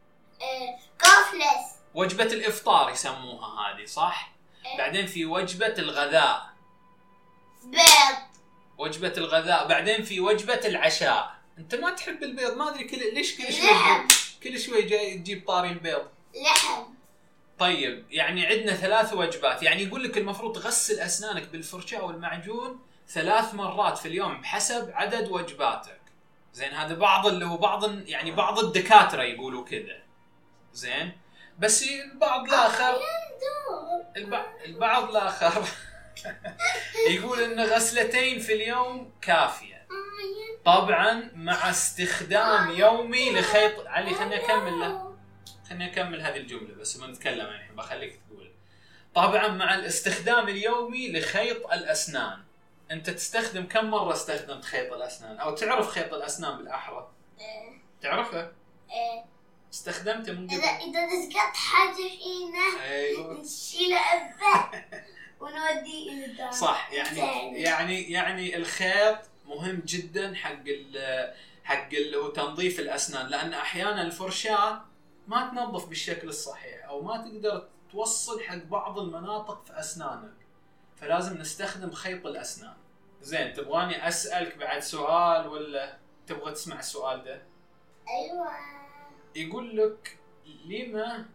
كوفلس 1.02 1.78
وجبة 1.94 2.24
الإفطار 2.24 2.92
يسموها 2.92 3.48
هذه 3.48 3.86
صح؟ 3.86 4.32
إيه. 4.66 4.78
بعدين 4.78 5.08
في 5.08 5.26
وجبة 5.26 5.74
الغذاء. 5.80 6.50
بيض. 7.64 8.18
وجبة 8.78 9.14
الغذاء 9.18 9.68
بعدين 9.68 10.04
في 10.04 10.20
وجبة 10.20 10.62
العشاء. 10.66 11.38
أنت 11.58 11.76
ما 11.76 11.92
تحب 11.92 12.24
البيض؟ 12.24 12.58
ما 12.58 12.70
أدري 12.70 12.84
كل 12.84 13.14
ليش 13.14 13.38
كل 13.38 13.54
شوي 13.54 13.72
لحم. 13.72 14.08
كل 14.44 14.60
شوي 14.60 14.82
جاي 14.82 15.18
تجيب 15.18 15.48
طاري 15.48 15.70
البيض؟ 15.70 16.08
لحم. 16.44 16.84
طيب 17.60 18.06
يعني 18.10 18.46
عندنا 18.46 18.74
ثلاث 18.74 19.14
وجبات. 19.14 19.64
يعني 19.64 19.84
يقول 19.84 20.04
لك 20.04 20.18
المفروض 20.18 20.56
تغسل 20.56 21.00
أسنانك 21.00 21.48
بالفرشاة 21.48 22.06
والمعجون 22.06 22.80
ثلاث 23.10 23.54
مرات 23.54 23.98
في 23.98 24.08
اليوم 24.08 24.42
بحسب 24.42 24.92
عدد 24.94 25.28
وجباتك 25.32 25.97
زين 26.54 26.74
هذا 26.74 26.96
بعض 26.96 27.28
اللي 27.28 27.46
هو 27.46 27.58
بعض 27.58 28.08
يعني 28.10 28.32
بعض 28.32 28.60
الدكاترة 28.60 29.24
يقولوا 29.24 29.66
كذا. 29.66 30.00
زين؟ 30.74 31.12
بس 31.60 31.84
البعض 31.84 32.48
الآخر 32.48 32.98
البع- 34.18 34.46
البعض 34.66 35.10
الآخر 35.10 35.64
يقول 37.10 37.40
إن 37.40 37.60
غسلتين 37.60 38.40
في 38.40 38.54
اليوم 38.54 39.14
كافية. 39.22 39.88
طبعا 40.66 41.32
مع 41.36 41.70
استخدام 41.70 42.70
يومي 42.72 43.32
لخيط 43.40 43.88
علي 43.88 44.14
خليني 44.16 44.36
أكمل 44.46 44.80
له 44.80 45.18
خليني 45.70 45.92
أكمل 45.92 46.22
هذه 46.22 46.38
الجملة 46.38 46.76
بس 46.76 46.98
ما 46.98 47.08
نتكلم 47.08 47.46
الحين 47.46 47.76
بخليك 47.76 48.20
تقول. 48.30 48.52
طبعا 49.16 49.48
مع 49.48 49.76
الاستخدام 49.76 50.50
اليومي 50.50 51.12
لخيط 51.20 51.72
الأسنان. 51.74 52.44
انت 52.92 53.10
تستخدم 53.10 53.66
كم 53.66 53.86
مرة 53.86 54.14
استخدمت 54.14 54.66
خيط 54.66 54.94
الأسنان؟ 54.94 55.38
أو 55.38 55.56
تعرف 55.56 55.90
خيط 55.90 56.14
الأسنان 56.14 56.58
بالأحرى؟ 56.58 57.12
آه، 57.40 57.74
تعرفه؟ 58.02 58.40
آه، 58.40 59.26
استخدمته 59.74 60.34
من 60.34 60.48
قبل؟ 60.48 60.60
إذا 60.64 61.06
دزقت 61.06 61.56
حاجة 61.56 61.96
فينا 61.96 62.84
أيوه. 62.84 63.34
نشيله 63.34 63.98
أبه 63.98 64.84
ونوديه 65.42 66.12
إلى 66.12 66.26
الدار. 66.26 66.52
صح 66.52 66.90
يعني. 66.92 67.62
يعني 67.62 68.12
يعني 68.12 68.56
الخيط 68.58 69.18
مهم 69.46 69.82
جدا 69.86 70.36
حق 70.36 70.64
ال 70.68 71.34
حق 71.64 71.90
اللي 71.94 72.18
هو 72.18 72.28
تنظيف 72.28 72.80
الأسنان 72.80 73.28
لأن 73.28 73.54
أحيانا 73.54 74.02
الفرشاة 74.02 74.86
ما 75.28 75.50
تنظف 75.50 75.86
بالشكل 75.86 76.30
الصحيح 76.30 76.86
أو 76.86 77.02
ما 77.02 77.18
تقدر 77.18 77.68
توصل 77.92 78.44
حق 78.44 78.56
بعض 78.56 79.00
المناطق 79.00 79.66
في 79.66 79.80
أسنانك. 79.80 80.37
فلازم 81.02 81.38
نستخدم 81.38 81.92
خيط 81.92 82.26
الأسنان. 82.26 82.78
زين 83.22 83.54
تبغاني 83.54 84.08
أسألك 84.08 84.58
بعد 84.58 84.80
سؤال 84.80 85.48
ولا 85.48 85.98
تبغى 86.28 86.54
تسمع 86.54 86.80
السؤال 86.80 87.24
ده؟ 87.24 87.44
أيوة. 88.10 88.52
يقول 89.36 89.78
لك 89.78 90.18
لما 90.66 91.26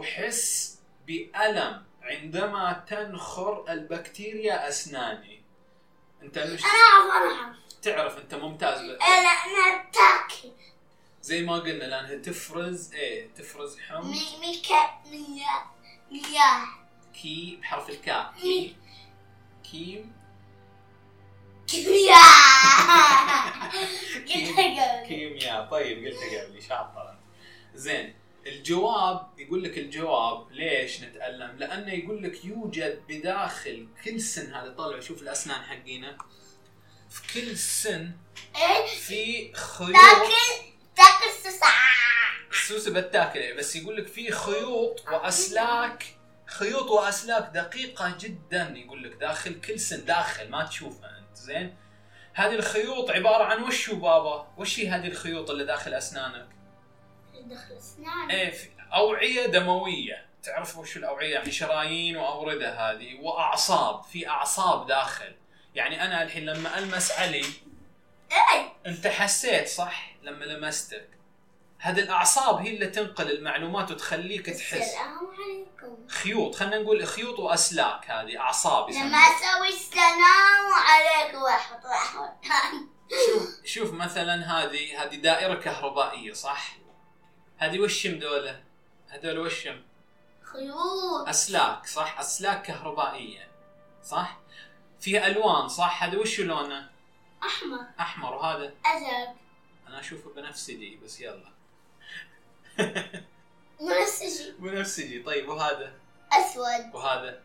أحس 0.00 0.78
بألم 1.06 1.82
عندما 2.02 2.84
تنخر 2.88 3.72
البكتيريا 3.72 4.68
أسناني؟ 4.68 5.42
أنت 6.22 6.38
مش 6.38 6.64
أنا 6.64 6.72
أعرف 6.72 7.22
أنا 7.22 7.42
أعرف. 7.42 7.56
تعرف 7.82 8.18
أنت 8.18 8.34
ممتاز 8.34 8.80
أنا 8.80 8.98
أنا 9.28 9.84
تاكل 9.92 10.52
زي 11.22 11.42
ما 11.42 11.54
قلنا 11.54 11.84
لانها 11.84 12.14
تفرز 12.14 12.94
إيه 12.94 13.28
تفرز 13.34 13.78
حمض. 13.78 14.06
مي 14.06 14.38
ميكا 14.40 15.00
مياه 15.06 15.70
مياه. 16.10 16.66
كي 17.22 17.58
بحرف 17.60 17.90
الكاء. 17.90 18.34
كي. 18.40 18.76
كيم 19.72 20.12
كيمياء 21.66 22.18
قلت 24.14 24.58
قبل 24.58 25.06
كيمياء 25.08 25.68
طيب 25.70 26.06
قلتها 26.06 26.44
قبل 26.44 26.62
شاطر 26.62 27.10
انت. 27.10 27.18
زين 27.74 28.14
الجواب 28.46 29.28
يقول 29.38 29.62
لك 29.64 29.78
الجواب 29.78 30.52
ليش 30.52 31.00
نتألم؟ 31.00 31.56
لأنه 31.58 31.92
يقول 31.92 32.22
لك 32.22 32.44
يوجد 32.44 33.02
بداخل 33.08 33.88
كل 34.04 34.20
سن 34.20 34.54
هذا 34.54 34.74
طلع 34.78 35.00
شوف 35.00 35.22
الأسنان 35.22 35.62
حقينا. 35.62 36.18
في 37.10 37.40
كل 37.40 37.56
سن 37.56 38.12
إيه؟ 38.56 38.86
في 38.86 39.52
خيوط. 39.54 39.92
تاكل 39.92 40.62
تاكل 40.96 41.30
سوسة. 41.42 41.66
السوسه 42.50 42.92
بتاكل 43.00 43.40
يعني، 43.40 43.56
بس 43.56 43.76
يقول 43.76 43.96
لك 43.96 44.06
في 44.06 44.30
خيوط 44.30 45.08
وأسلاك 45.08 46.16
خيوط 46.52 46.90
وأسلاك 46.90 47.50
دقيقة 47.54 48.16
جدا 48.20 48.74
يقول 48.76 49.04
لك 49.04 49.12
داخل 49.12 49.60
كل 49.60 49.80
سن 49.80 50.04
داخل 50.04 50.50
ما 50.50 50.64
تشوفها 50.64 51.18
أنت 51.18 51.36
زين؟ 51.36 51.76
هذه 52.34 52.54
الخيوط 52.54 53.10
عبارة 53.10 53.44
عن 53.44 53.62
وش 53.62 53.90
بابا؟ 53.90 54.48
وش 54.56 54.80
هي 54.80 54.88
هذه 54.88 55.06
الخيوط 55.06 55.50
اللي 55.50 55.64
داخل 55.64 55.94
أسنانك؟ 55.94 56.48
دخل 57.44 57.76
اسنان 57.76 58.30
إيه 58.30 58.50
في 58.50 58.68
أوعية 58.94 59.46
دموية. 59.46 60.26
تعرف 60.42 60.78
وش 60.78 60.96
الأوعية؟ 60.96 61.34
يعني 61.34 61.50
شرايين 61.50 62.16
وأوردة 62.16 62.90
هذه 62.90 63.20
وأعصاب 63.20 64.02
في 64.02 64.28
أعصاب 64.28 64.86
داخل. 64.86 65.34
يعني 65.74 66.04
أنا 66.04 66.22
الحين 66.22 66.44
لما 66.44 66.78
ألمس 66.78 67.12
علي 67.12 67.44
اي 68.32 68.72
أنت 68.86 69.06
حسيت 69.06 69.68
صح؟ 69.68 70.16
لما 70.22 70.44
لمستك. 70.44 71.08
هذه 71.82 72.00
الأعصاب 72.00 72.56
هي 72.56 72.74
اللي 72.74 72.86
تنقل 72.86 73.30
المعلومات 73.30 73.90
وتخليك 73.90 74.46
تحس. 74.46 74.96
خيوط 76.08 76.54
خلينا 76.54 76.78
نقول 76.78 77.06
خيوط 77.06 77.38
وأسلاك 77.38 78.10
هذه 78.10 78.40
أعصاب 78.40 78.90
لما. 78.90 79.18
أسوي 79.18 79.68
السلام 79.68 80.72
عليكم 80.74 81.42
واحد 81.42 81.84
واحد 81.84 82.32
شوف 83.26 83.64
شوف 83.64 83.92
مثلا 83.92 84.34
هذه 84.34 85.02
هذه 85.02 85.16
دائرة 85.16 85.54
كهربائية 85.54 86.32
صح؟ 86.32 86.76
هذه 87.58 87.80
وشم 87.80 88.18
دولة؟ 88.18 88.62
هذول 89.08 89.38
وشم 89.38 89.82
خيوط. 90.42 91.28
أسلاك 91.28 91.86
صح؟ 91.86 92.18
أسلاك 92.18 92.62
كهربائية 92.62 93.48
صح؟ 94.04 94.38
فيها 95.00 95.26
ألوان 95.26 95.68
صح؟ 95.68 96.02
هذا 96.02 96.18
وش 96.18 96.40
لونه؟ 96.40 96.90
أحمر. 97.42 97.78
أحمر 98.00 98.34
وهذا؟ 98.34 98.74
أزرق. 98.86 99.34
أنا 99.88 100.00
أشوفه 100.00 100.30
بنفسجي 100.36 100.96
بس 101.04 101.20
يلا. 101.20 101.51
منسجي. 103.80 104.52
بنفسجي 104.58 105.22
طيب 105.22 105.48
وهذا؟ 105.48 105.92
أسود. 106.32 106.94
وهذا؟ 106.94 107.40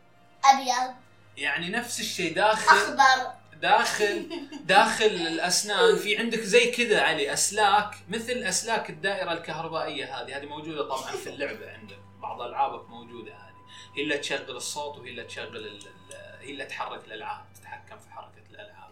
أبيض. 0.45 0.95
يعني 1.37 1.69
نفس 1.69 1.99
الشيء 1.99 2.35
داخل 2.35 2.77
أخضر. 2.77 3.31
داخل 3.61 4.29
داخل 4.63 5.05
الأسنان. 5.05 5.95
في 5.95 6.17
عندك 6.17 6.39
زي 6.39 6.71
كذا 6.71 7.01
علي 7.01 7.33
أسلاك 7.33 7.95
مثل 8.09 8.33
أسلاك 8.33 8.89
الدائرة 8.89 9.33
الكهربائية 9.33 10.21
هذه. 10.21 10.37
هذه 10.37 10.45
موجودة 10.45 10.87
طبعا 10.87 11.11
في 11.11 11.29
اللعبة 11.29 11.71
عندك. 11.71 11.99
بعض 12.21 12.41
ألعابك 12.41 12.89
موجودة 12.89 13.31
هذه. 13.33 13.57
هي 13.95 14.03
اللي 14.03 14.17
تشغل 14.17 14.55
الصوت 14.55 14.97
وهي 14.97 15.09
اللي 15.09 15.23
تشغل 15.23 15.79
هي 16.41 16.51
اللي 16.51 16.65
تحرك 16.65 17.05
الألعاب 17.05 17.45
تتحكم 17.55 17.99
في 17.99 18.09
حركة 18.09 18.43
الألعاب. 18.49 18.91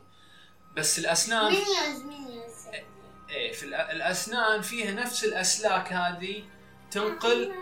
بس 0.76 1.00
الاسنان 1.00 1.46
مينيونز 1.46 2.02
مينيونز 2.02 2.68
إيه 3.30 3.52
في 3.52 3.64
الأسنان 3.66 4.62
فيها 4.62 4.92
نفس 4.92 5.24
الأسلاك 5.24 5.94
هذه 5.94 6.44
تنقل 6.92 7.54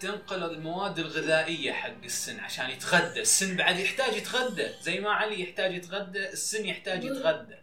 تنقل 0.00 0.44
المواد 0.44 0.98
الغذائية 0.98 1.72
حق 1.72 2.04
السن 2.04 2.40
عشان 2.40 2.70
يتغذى. 2.70 3.20
السن 3.20 3.56
بعد 3.56 3.78
يحتاج 3.78 4.16
يتغذى. 4.16 4.74
زي 4.80 5.00
ما 5.00 5.10
علي 5.10 5.42
يحتاج 5.42 5.74
يتغذى 5.74 6.28
السن 6.28 6.66
يحتاج 6.66 7.04
يتغذى. 7.04 7.58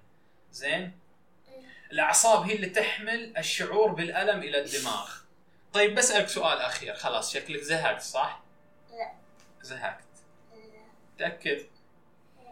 زين؟ 0.52 0.92
الأعصاب 1.92 2.44
هي 2.44 2.56
اللي 2.56 2.70
تحمل 2.70 3.38
الشعور 3.38 3.92
بالألم 3.92 4.40
إلى 4.40 4.62
الدماغ. 4.62 5.10
طيب 5.74 5.96
بسألك 5.96 6.28
سؤال 6.28 6.58
أخير. 6.58 6.96
خلاص 6.96 7.34
شكلك 7.34 7.62
زهقت 7.62 8.02
صح؟ 8.02 8.44
لا. 8.92 9.12
زهقت. 9.62 10.04
تأكد؟ 11.20 11.66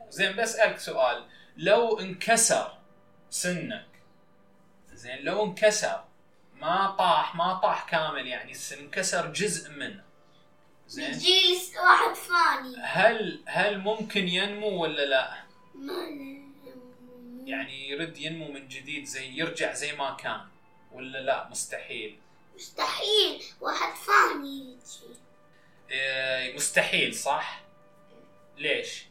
زين 0.09 0.35
بسألك 0.35 0.79
سؤال. 0.79 1.25
لو 1.57 1.99
انكسر 1.99 2.77
سنك 3.29 3.94
زين 4.95 5.19
لو 5.21 5.43
انكسر 5.43 6.03
ما 6.55 6.95
طاح 6.97 7.35
ما 7.35 7.53
طاح 7.53 7.89
كامل 7.89 8.27
يعني 8.27 8.53
انكسر 8.79 9.27
جزء 9.33 9.71
منه 9.71 10.03
زين 10.87 11.11
بيجي 11.11 11.77
واحد 11.77 12.15
ثاني 12.15 12.75
هل 12.81 13.43
هل 13.47 13.79
ممكن 13.79 14.27
ينمو 14.27 14.81
ولا 14.83 15.05
لا؟ 15.05 15.43
ما 15.75 15.93
يعني 17.45 17.89
يرد 17.89 18.17
ينمو 18.17 18.51
من 18.51 18.67
جديد 18.67 19.05
زي 19.05 19.37
يرجع 19.37 19.73
زي 19.73 19.95
ما 19.95 20.13
كان 20.13 20.41
ولا 20.91 21.17
لا 21.17 21.49
مستحيل؟ 21.49 22.19
مستحيل 22.55 23.43
واحد 23.61 23.93
ثاني 23.95 24.59
يجي 24.59 25.19
إيه 25.89 26.55
مستحيل 26.55 27.15
صح؟ 27.15 27.61
ليش؟ 28.57 29.05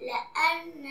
لأن 0.00 0.86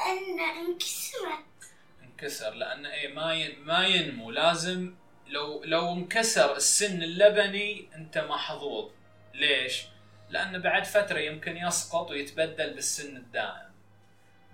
لأن 0.00 0.40
انكسرت. 0.40 1.72
انكسر 2.02 2.50
لأن 2.50 2.86
إيه 2.86 3.08
ما 3.14 3.48
ما 3.58 3.86
ينمو. 3.86 4.30
لازم 4.30 4.94
لو 5.26 5.64
لو 5.64 5.92
انكسر 5.92 6.56
السن 6.56 7.02
اللبني 7.02 7.88
أنت 7.94 8.18
محظوظ. 8.18 8.90
ليش؟ 9.34 9.82
لأنه 10.28 10.58
بعد 10.58 10.84
فترة 10.84 11.18
يمكن 11.18 11.56
يسقط 11.56 12.10
ويتبدل 12.10 12.74
بالسن 12.74 13.16
الدائم. 13.16 13.70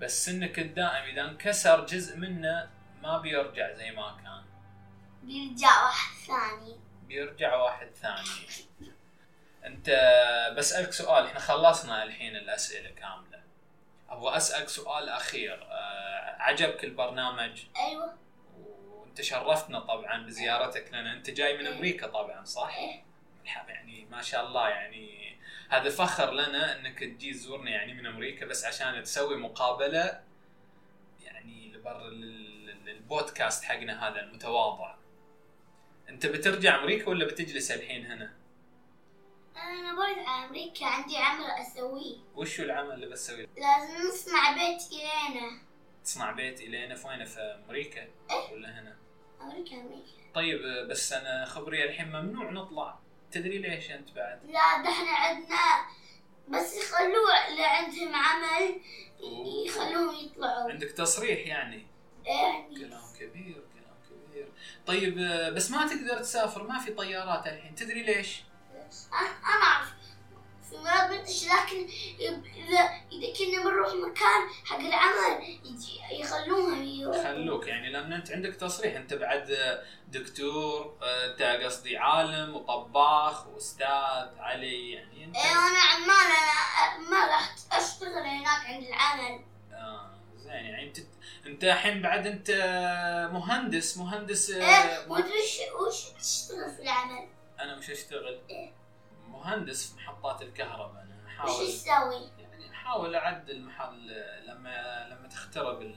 بس 0.01 0.27
سنك 0.27 0.59
الدائم 0.59 1.05
إذا 1.05 1.23
انكسر 1.25 1.87
جزء 1.87 2.17
منه 2.17 2.71
ما 3.03 3.19
بيرجع 3.19 3.73
زي 3.73 3.91
ما 3.91 4.17
كان. 4.25 4.45
بيرجع 5.23 5.85
واحد 5.85 6.15
ثاني. 6.27 6.77
بيرجع 7.09 7.57
واحد 7.57 7.89
ثاني. 8.03 8.47
أنت 9.65 9.91
بسألك 10.57 10.93
سؤال 10.93 11.25
إحنا 11.27 11.41
خلصنا 11.41 12.03
الحين 12.03 12.37
الأسئلة 12.37 12.91
كاملة. 12.91 13.36
أبغى 14.11 14.37
أسألك 14.37 14.69
سؤال 14.69 15.09
أخير. 15.09 15.63
أه 15.71 16.37
عجبك 16.39 16.85
البرنامج؟ 16.85 17.63
أيوة. 17.77 18.15
وأنت 18.91 19.21
شرفتنا 19.23 19.81
طبعا 19.81 20.27
بزيارتك 20.27 20.89
لنا 20.89 21.13
أنت 21.13 21.31
جاي 21.31 21.59
من 21.59 21.67
أمريكا 21.67 22.07
طبعا 22.07 22.45
صح؟ 22.45 22.77
إيه. 22.77 23.03
يعني 23.69 24.05
ما 24.11 24.23
شاء 24.23 24.47
الله 24.47 24.69
يعني 24.69 25.37
هذا 25.69 25.91
فخر 25.91 26.31
لنا 26.33 26.77
إنك 26.79 26.99
تجي 26.99 27.33
تزورنا 27.33 27.71
يعني 27.71 27.95
من 27.95 28.07
أمريكا 28.07 28.47
بس 28.47 28.65
عشان 28.65 29.03
تسوي 29.03 29.37
مقابلة 29.37 30.21
يعني 31.25 31.73
لبر 31.73 32.09
ال- 32.09 32.71
ال- 32.71 32.89
البودكاست 32.89 33.65
حقنا 33.65 34.09
هذا 34.09 34.21
المتواضع. 34.21 34.95
أنت 36.09 36.27
بترجع 36.27 36.77
أمريكا 36.81 37.09
ولا 37.11 37.25
بتجلس 37.27 37.71
الحين 37.71 38.07
هنا؟ 38.07 38.33
أنا 39.57 39.95
برد 39.95 40.19
على 40.27 40.47
أمريكا 40.47 40.87
عندي 40.87 41.17
عمل 41.17 41.45
أسويه. 41.45 42.17
وشو 42.35 42.63
العمل 42.63 42.91
اللي 42.91 43.07
بتسويه؟ 43.07 43.47
لازم 43.57 44.09
نصنع 44.09 44.53
بيت 44.53 44.83
إلينا. 44.93 45.61
تصنع 46.05 46.33
بيت 46.33 46.61
إلينا 46.61 46.95
في 46.95 47.07
وين 47.07 47.25
في 47.25 47.41
أمريكا؟ 47.41 48.09
ولا 48.53 48.81
هنا؟ 48.81 48.97
أمريكا 49.41 49.77
أمريكا. 49.77 50.07
طيب 50.35 50.89
بس 50.91 51.13
أنا 51.13 51.45
خبري 51.45 51.85
الحين 51.85 52.09
ممنوع 52.09 52.51
نطلع. 52.51 52.99
تدري 53.31 53.59
ليش 53.59 53.91
أنت 53.91 54.11
بعد؟ 54.13 54.41
لا 54.45 54.83
ده 54.83 54.89
إحنا 54.89 55.11
عندنا. 55.11 55.87
بس 56.49 56.77
يخلوه 56.77 57.49
اللي 57.49 57.65
عندهم 57.65 58.15
عمل 58.15 58.81
يخلوهم 59.67 60.25
يطلعوا. 60.25 60.71
عندك 60.71 60.91
تصريح 60.91 61.47
يعني؟ 61.47 61.87
يعني. 62.25 62.75
كلام 62.79 63.03
كبير 63.21 63.65
كلام 63.75 63.97
كبير. 64.31 64.49
طيب 64.87 65.19
بس 65.55 65.71
ما 65.71 65.87
تقدر 65.87 66.19
تسافر 66.19 66.63
ما 66.63 66.79
في 66.79 66.93
طيارات 66.93 67.47
الحين. 67.47 67.75
تدري 67.75 68.03
ليش؟ 68.03 68.43
أنا 69.13 69.63
أعرف. 69.65 69.89
في 70.71 70.77
مرات 70.77 71.11
بدش 71.11 71.45
لكن 71.45 71.89
إذا 72.21 72.79
إذا 73.13 73.33
كنا 73.39 73.63
بنروح 73.65 73.89
مكان 73.95 74.49
حق 74.65 74.79
العمل 74.79 75.43
يجي 75.65 76.21
يخلوهم 76.21 76.83
يروحوا 76.85 77.23
خلوك 77.23 77.67
يعني 77.67 77.91
لأن 77.93 78.13
أنت 78.13 78.31
عندك 78.31 78.55
تصريح. 78.55 78.97
أنت 78.97 79.15
بعد 79.15 79.51
آه، 79.51 79.83
دكتور 80.09 80.97
آه، 81.03 81.27
أنت 81.33 81.43
قصدي 81.43 81.97
عالم 81.97 82.55
وطباخ 82.57 83.47
وأستاذ 83.47 84.39
علي 84.39 84.93
يعني 84.93 85.25
أنت 85.25 85.37
إيه 85.37 85.43
أنا 85.53 85.79
عمال 85.79 86.11
أنا 86.11 87.11
ما 87.11 87.27
راح 87.27 87.55
أشتغل 87.73 88.13
هناك 88.27 88.67
عند 88.67 88.85
العمل. 88.87 89.45
آه 89.73 90.11
زين 90.37 90.53
يعني 90.53 90.89
انت 90.89 90.99
أنت 91.47 91.65
الحين 91.65 92.03
بعد 92.03 92.27
أنت 92.27 92.51
مهندس. 93.33 93.99
مهندس 93.99 94.51
آه، 94.51 94.63
إيه 94.65 95.09
وش 95.09 95.59
وش 95.87 96.11
بتشتغل 96.17 96.77
في 96.77 96.83
العمل؟ 96.83 97.29
أنا 97.61 97.77
مش 97.77 97.91
أشتغل. 97.91 98.41
إيه. 98.51 98.73
مهندس 99.37 99.93
في 99.93 99.97
محطات 99.97 100.43
الكهرباء. 100.43 101.03
أنا 101.03 101.27
أحاول 101.27 101.65
يسوي؟ 101.65 102.31
يعني 102.39 102.71
احاول 102.71 103.15
أعدل 103.15 103.63
محل 103.63 104.07
لما 104.47 105.09
لما 105.09 105.29
تخترب 105.29 105.95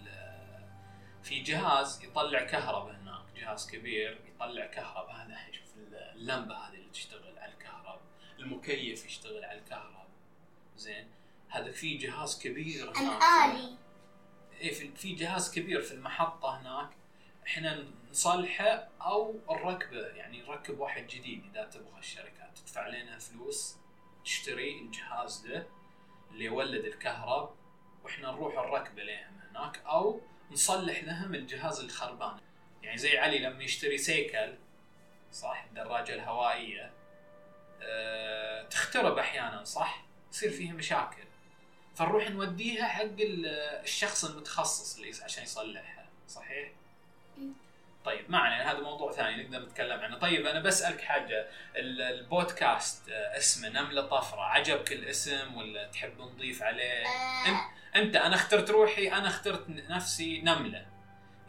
في 1.23 1.39
جهاز 1.39 2.04
يطلع 2.04 2.43
كهرباء 2.43 2.95
هناك 2.95 3.23
جهاز 3.36 3.71
كبير 3.71 4.21
يطلع 4.36 4.65
كهرباء. 4.65 5.15
هذا 5.15 5.38
شوف 5.52 5.67
اللمبة 5.91 6.56
هذه 6.56 6.75
اللي 6.75 6.89
تشتغل 6.89 7.39
على 7.39 7.54
الكهرباء 7.54 8.02
المكيف 8.39 9.06
يشتغل 9.06 9.45
على 9.45 9.60
الكهرباء. 9.60 10.08
زين؟ 10.75 11.08
هذا 11.49 11.71
في 11.71 11.97
جهاز 11.97 12.41
كبير 12.43 12.89
هناك. 12.89 13.23
الآلي 13.23 13.78
إيه 14.62 14.73
في 14.73 14.91
في 14.95 15.15
جهاز 15.15 15.54
كبير 15.54 15.82
في 15.82 15.93
المحطة 15.93 16.60
هناك. 16.60 16.89
إحنا 17.47 17.86
نصلحه 18.12 18.88
أو 19.02 19.39
نركبه 19.49 20.08
يعني 20.08 20.41
نركب 20.41 20.80
واحد 20.80 21.08
جديد 21.08 21.43
إذا 21.52 21.63
تبغى 21.63 21.99
الشركات 21.99 22.38
تدفع 22.56 22.88
لنا 22.88 23.18
فلوس 23.20 23.76
تشتري 24.26 24.80
الجهاز 24.80 25.38
ده 25.48 25.68
اللي 26.32 26.46
يولد 26.46 26.86
الكهرب 26.86 27.56
وإحنا 28.04 28.32
نروح 28.32 28.56
نركبه 28.56 29.04
لهم 29.04 29.40
هناك 29.50 29.78
أو 29.86 30.22
نصلح 30.52 31.04
لهم 31.04 31.36
الجهاز 31.36 31.80
الخربان. 31.80 32.40
يعني 32.84 32.98
زي 32.98 33.18
علي 33.18 33.40
لما 33.40 33.64
يشتري 33.64 33.98
سيكل 33.98 34.56
صح؟ 35.32 35.66
الدراجة 35.70 36.14
الهوائية. 36.14 36.94
أه 37.82 38.64
تخترب 38.68 39.18
أحيانا 39.18 39.64
صح؟ 39.64 40.04
يصير 40.32 40.52
فيها 40.52 40.74
مشاكل. 40.74 41.24
فنروح 41.96 42.30
نوديها 42.30 42.88
حق 42.88 43.02
ال- 43.04 43.46
الشخص 43.84 44.26
المتخصص 44.26 44.96
اللي 44.96 45.12
عشان 45.24 45.44
يصلحها 45.44 46.06
صحيح؟ 46.28 46.72
طيب 48.06 48.32
ما 48.32 48.38
علينا 48.38 48.72
هذا 48.72 48.80
موضوع 48.80 49.12
ثاني 49.12 49.44
نقدر 49.44 49.60
نتكلم 49.66 50.00
عنه. 50.00 50.18
طيب 50.18 50.46
أنا 50.46 50.60
بسألك 50.60 51.02
حاجة. 51.02 51.48
ال- 51.76 52.02
البودكاست 52.02 53.10
آه، 53.10 53.38
اسمه 53.38 53.70
نملة 53.70 54.02
طفرة. 54.02 54.42
عجبك 54.42 54.92
الاسم 54.92 55.56
ولا 55.56 55.88
تحب 55.88 56.22
نضيف 56.22 56.64
عليه؟ 56.64 57.04
آه. 57.08 57.70
انت 57.96 58.16
أنا 58.16 58.36
اخترت 58.36 58.70
روحي 58.70 59.08
أنا 59.08 59.28
اخترت 59.28 59.66
نفسي 59.70 60.42
نملة. 60.42 60.86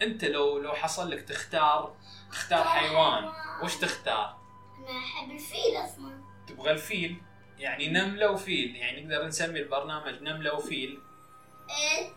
أنت 0.02 0.24
لو 0.24 0.58
لو 0.58 0.72
حصل 0.74 1.10
لك 1.10 1.20
تختار 1.22 1.96
تختار 2.30 2.64
حيوان 2.64 3.32
وش 3.62 3.76
تختار؟ 3.76 4.38
أنا 4.78 4.98
أحب 4.98 5.30
الفيل 5.30 5.76
أصلا. 5.84 6.20
تبغى 6.48 6.70
الفيل؟ 6.70 7.22
يعني 7.58 7.88
نملة 7.88 8.30
وفيل 8.30 8.76
يعني 8.76 9.00
نقدر 9.04 9.26
نسمي 9.26 9.60
البرنامج 9.60 10.22
نملة 10.22 10.54
وفيل. 10.54 11.00
إيه؟ 11.70 12.10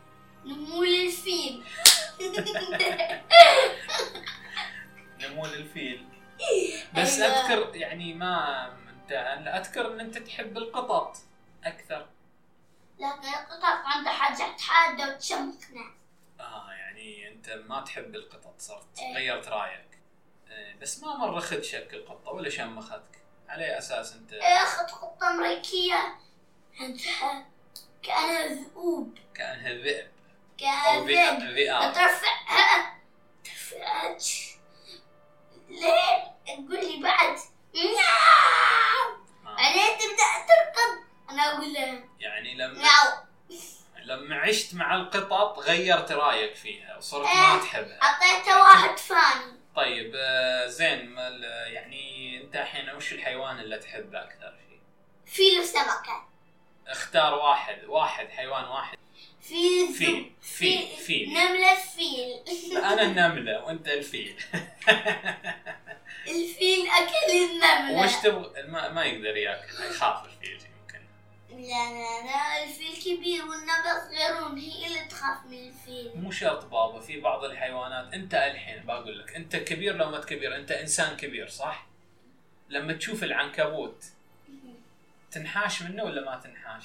نمول 0.46 0.88
الفيل 0.88 1.64
نمول 5.22 5.50
الفيل 5.54 6.08
بس 6.98 7.20
أيوة. 7.20 7.36
أذكر 7.36 7.76
يعني 7.76 8.14
ما 8.14 8.66
انت 8.90 9.12
أنا 9.12 9.60
أذكر 9.60 9.94
إن 9.94 10.00
أنت 10.00 10.18
تحب 10.18 10.58
القطط 10.58 11.18
أكثر. 11.64 12.08
لكن 13.00 13.28
القطط. 13.28 13.64
عندها 13.86 14.14
حاجات 14.14 14.62
حادة 14.62 15.16
وتشمكنا 15.16 15.92
آه 16.40 16.72
يعني 16.72 17.28
أنت 17.32 17.50
ما 17.50 17.82
تحب 17.82 18.16
القطط 18.16 18.54
صرت 18.58 19.00
إيه. 19.00 19.16
غيرت 19.16 19.48
رأيك. 19.48 20.00
إيه، 20.50 20.76
بس 20.76 21.04
ما 21.04 21.18
مرة 21.18 21.40
خدشك 21.40 21.94
القطة 21.94 22.32
ولا 22.32 22.50
شمختك. 22.50 23.04
على 23.50 23.66
أي 23.66 23.78
أساس 23.78 24.14
أنت 24.14 24.34
إيه 24.34 24.64
أخذ 24.64 24.84
قطة 24.84 25.30
أمريكية. 25.32 26.16
عندها 26.80 27.46
كأنها 28.04 28.48
ذئوب. 28.48 29.18
كأنها 29.36 29.74
ذئب. 29.74 30.13
أو 30.62 31.06
ذئب 31.06 31.40
ذئاب 31.40 31.94
ترفعها 31.94 32.98
ترفعها 33.44 34.18
ليه؟ 35.70 36.34
تقول 36.46 36.80
لي 36.80 37.04
بعد. 37.04 37.38
نعم. 37.76 39.24
آه. 39.48 39.56
بعدين 39.56 39.98
تبدأ 39.98 40.46
تركض. 40.48 41.04
أنا 41.30 41.42
أقول 41.42 41.74
لها 41.74 42.04
يعني 42.20 42.56
لما 42.56 42.82
نعم. 42.82 43.24
لما 44.04 44.36
عشت 44.36 44.76
مع 44.76 44.96
القطط 44.96 45.60
غيرت 45.60 46.12
رأيك 46.12 46.56
فيها 46.56 46.98
وصرت 46.98 47.26
ما 47.26 47.54
إيه. 47.54 47.62
تحبها. 47.62 48.00
أعطيته 48.04 48.62
واحد 48.62 48.98
ثاني 48.98 49.64
طيب 49.76 50.14
آه، 50.16 50.68
زين 50.68 51.18
يعني 51.68 52.42
أنت 52.44 52.56
الحين 52.56 52.90
وش 52.90 53.14
الحيوان 53.14 53.60
اللي 53.60 53.78
تحبه 53.78 54.24
أكثر 54.24 54.54
شيء؟ 54.70 54.80
فيل 55.26 55.60
وسمكة 55.60 56.28
اختار 56.88 57.34
واحد 57.34 57.84
واحد 57.86 58.30
حيوان 58.30 58.64
واحد. 58.64 58.98
فيل 59.44 59.94
فيل 59.94 60.32
فيل 60.42 60.88
فيل 60.98 61.30
نملة 61.30 61.76
فيل. 61.76 62.78
أنا 62.92 63.02
النملة 63.02 63.64
وأنت 63.64 63.88
الفيل. 63.88 64.36
الفيل 66.28 66.88
أكل 66.88 67.32
النملة. 67.32 68.04
وش 68.04 68.16
تبغى 68.16 68.64
ما, 68.64 68.92
ما 68.92 69.04
يقدر 69.04 69.38
يأكل 69.38 69.74
يخاف 69.90 70.26
الفيل 70.26 70.52
يمكن. 70.52 71.06
لا 71.50 71.92
لا 71.92 72.26
لا 72.26 72.64
الفيل 72.64 72.96
كبير 72.96 73.42
والنملة 73.42 74.00
صغيرون 74.08 74.58
هي 74.58 74.88
اللي 74.88 75.06
تخاف 75.06 75.46
من 75.46 75.68
الفيل. 75.68 76.12
مو 76.16 76.32
شرط 76.32 76.66
بابا 76.66 77.00
في 77.00 77.20
بعض 77.20 77.44
الحيوانات. 77.44 78.14
أنت 78.14 78.34
الحين 78.34 78.86
بقول 78.86 79.20
لك 79.20 79.36
أنت 79.36 79.56
كبير 79.56 79.96
لو 79.96 80.10
ما 80.10 80.20
كبير 80.20 80.56
أنت 80.56 80.72
إنسان 80.72 81.18
كبير 81.18 81.50
صح؟ 81.50 81.88
لما 82.70 82.94
تشوف 82.94 83.24
العنكبوت 83.24 84.04
تنحاش 85.32 85.82
منه 85.82 86.04
ولا 86.04 86.26
ما 86.26 86.42
تنحاش؟ 86.44 86.84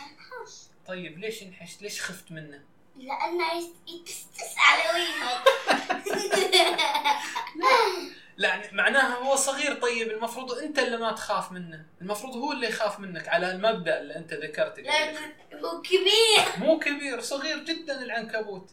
طيب 0.89 1.19
ليش 1.19 1.43
انحشت؟ 1.43 1.83
ليش 1.83 2.03
خفت 2.03 2.33
منه؟ 2.33 2.65
لأنه 2.97 3.45
يتستس 3.89 4.55
على 4.59 4.83
وجهك 4.91 5.45
لا 8.37 8.73
معناها 8.73 9.17
هو 9.17 9.37
صغير 9.37 9.75
طيب 9.75 10.11
المفروض 10.11 10.53
أنت 10.53 10.79
اللي 10.79 10.97
ما 10.97 11.13
تخاف 11.13 11.53
منه، 11.53 11.87
المفروض 12.01 12.37
هو 12.37 12.53
اللي 12.53 12.69
يخاف 12.69 13.01
منك 13.01 13.29
على 13.29 13.53
المبدأ 13.53 14.01
اللي 14.01 14.17
أنت 14.17 14.33
ذكرته 14.35 14.83
لكن 14.83 15.17
هو 15.65 15.83
كبير. 15.83 16.59
مو 16.59 16.79
كبير 16.79 17.21
صغير 17.21 17.59
جدا 17.59 18.03
العنكبوت. 18.03 18.71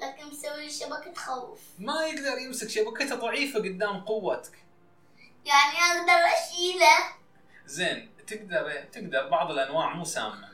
لكن 0.00 0.26
مسوي 0.26 0.70
شبكة 0.70 1.14
خوف. 1.14 1.60
ما 1.78 2.06
يقدر 2.06 2.38
يمسك 2.38 2.70
شبكته 2.70 3.14
ضعيفة 3.14 3.58
قدام 3.58 4.00
قوتك. 4.00 4.58
يعني 5.44 5.78
أقدر 5.78 6.12
أشيله. 6.12 7.16
زين 7.66 8.10
تقدر 8.26 8.84
تقدر 8.92 9.28
بعض 9.28 9.50
الأنواع 9.50 9.94
مو 9.94 10.04
سامة. 10.04 10.51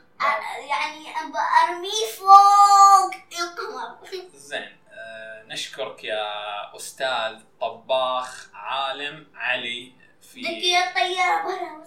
يعني 0.69 1.09
أبى 1.09 1.37
أرميه 1.63 2.05
فوق. 2.17 3.13
القمر 3.39 4.27
زين 4.33 4.77
آه 4.91 5.43
نشكرك 5.43 6.03
يا 6.03 6.75
أستاذ 6.75 7.39
طباخ 7.61 8.49
عالم 8.53 9.27
علي 9.35 9.93
في 10.21 10.41
دقي 10.41 10.87
الطيارة 10.89 11.43
برا 11.43 11.85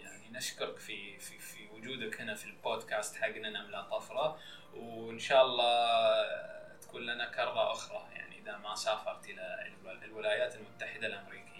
يعني 0.00 0.28
نشكرك 0.30 0.78
في 0.78 1.18
في 1.18 1.38
في 1.38 1.68
وجودك 1.72 2.20
هنا 2.20 2.34
في 2.34 2.44
البودكاست 2.44 3.16
حقنا 3.16 3.50
نملة 3.50 3.82
طفرة. 3.82 4.38
وإن 4.74 5.18
شاء 5.18 5.44
الله 5.44 6.26
تكون 6.82 7.02
لنا 7.06 7.30
كرة 7.30 7.72
أخرى 7.72 8.08
يعني 8.14 8.38
إذا 8.38 8.56
ما 8.56 8.74
سافرت 8.74 9.24
إلى 9.24 9.66
الو- 9.82 9.90
الولايات 10.04 10.54
المتحدة 10.54 11.06
الأمريكية. 11.06 11.59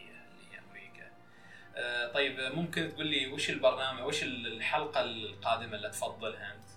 طيب 2.15 2.41
ممكن 2.41 2.89
تقول 2.89 3.07
لي 3.07 3.33
وش 3.33 3.51
البرنامج 3.51 4.03
وش 4.03 4.23
الحلقة 4.23 5.01
القادمة 5.01 5.77
اللي 5.77 5.91
تفضلها 5.91 6.55
أنت؟ 6.55 6.69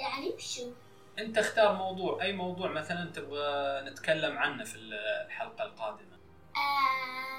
يعني 0.00 0.30
وشو؟ 0.30 0.72
أنت 1.18 1.38
اختار 1.38 1.72
موضوع 1.72 2.22
أي 2.22 2.32
موضوع 2.32 2.68
مثلا 2.68 3.10
تبغى 3.10 3.80
نتكلم 3.90 4.38
عنه 4.38 4.64
في 4.64 4.76
الحلقة 4.76 5.64
القادمة. 5.64 6.18
آه 6.56 7.32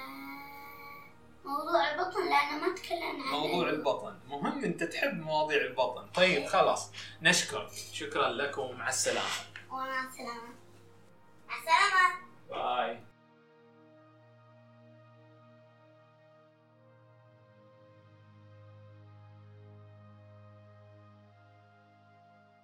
موضوع 1.45 1.91
البطن 1.91 2.29
لأنه 2.29 2.67
ما 2.67 2.75
تكلمنا 2.75 3.23
عنه. 3.23 3.37
موضوع 3.37 3.69
البطن. 3.69 4.19
مهم 4.27 4.63
أنت 4.63 4.83
تحب 4.83 5.21
مواضيع 5.21 5.61
البطن. 5.61 6.07
طيب 6.07 6.45
خلاص. 6.45 6.91
نشكرك 7.21 7.71
شكرا 7.93 8.29
لكم. 8.29 8.61
ومع 8.61 8.89
السلامة. 8.89 9.27
ومع 9.71 10.07
السلامة. 10.07 10.53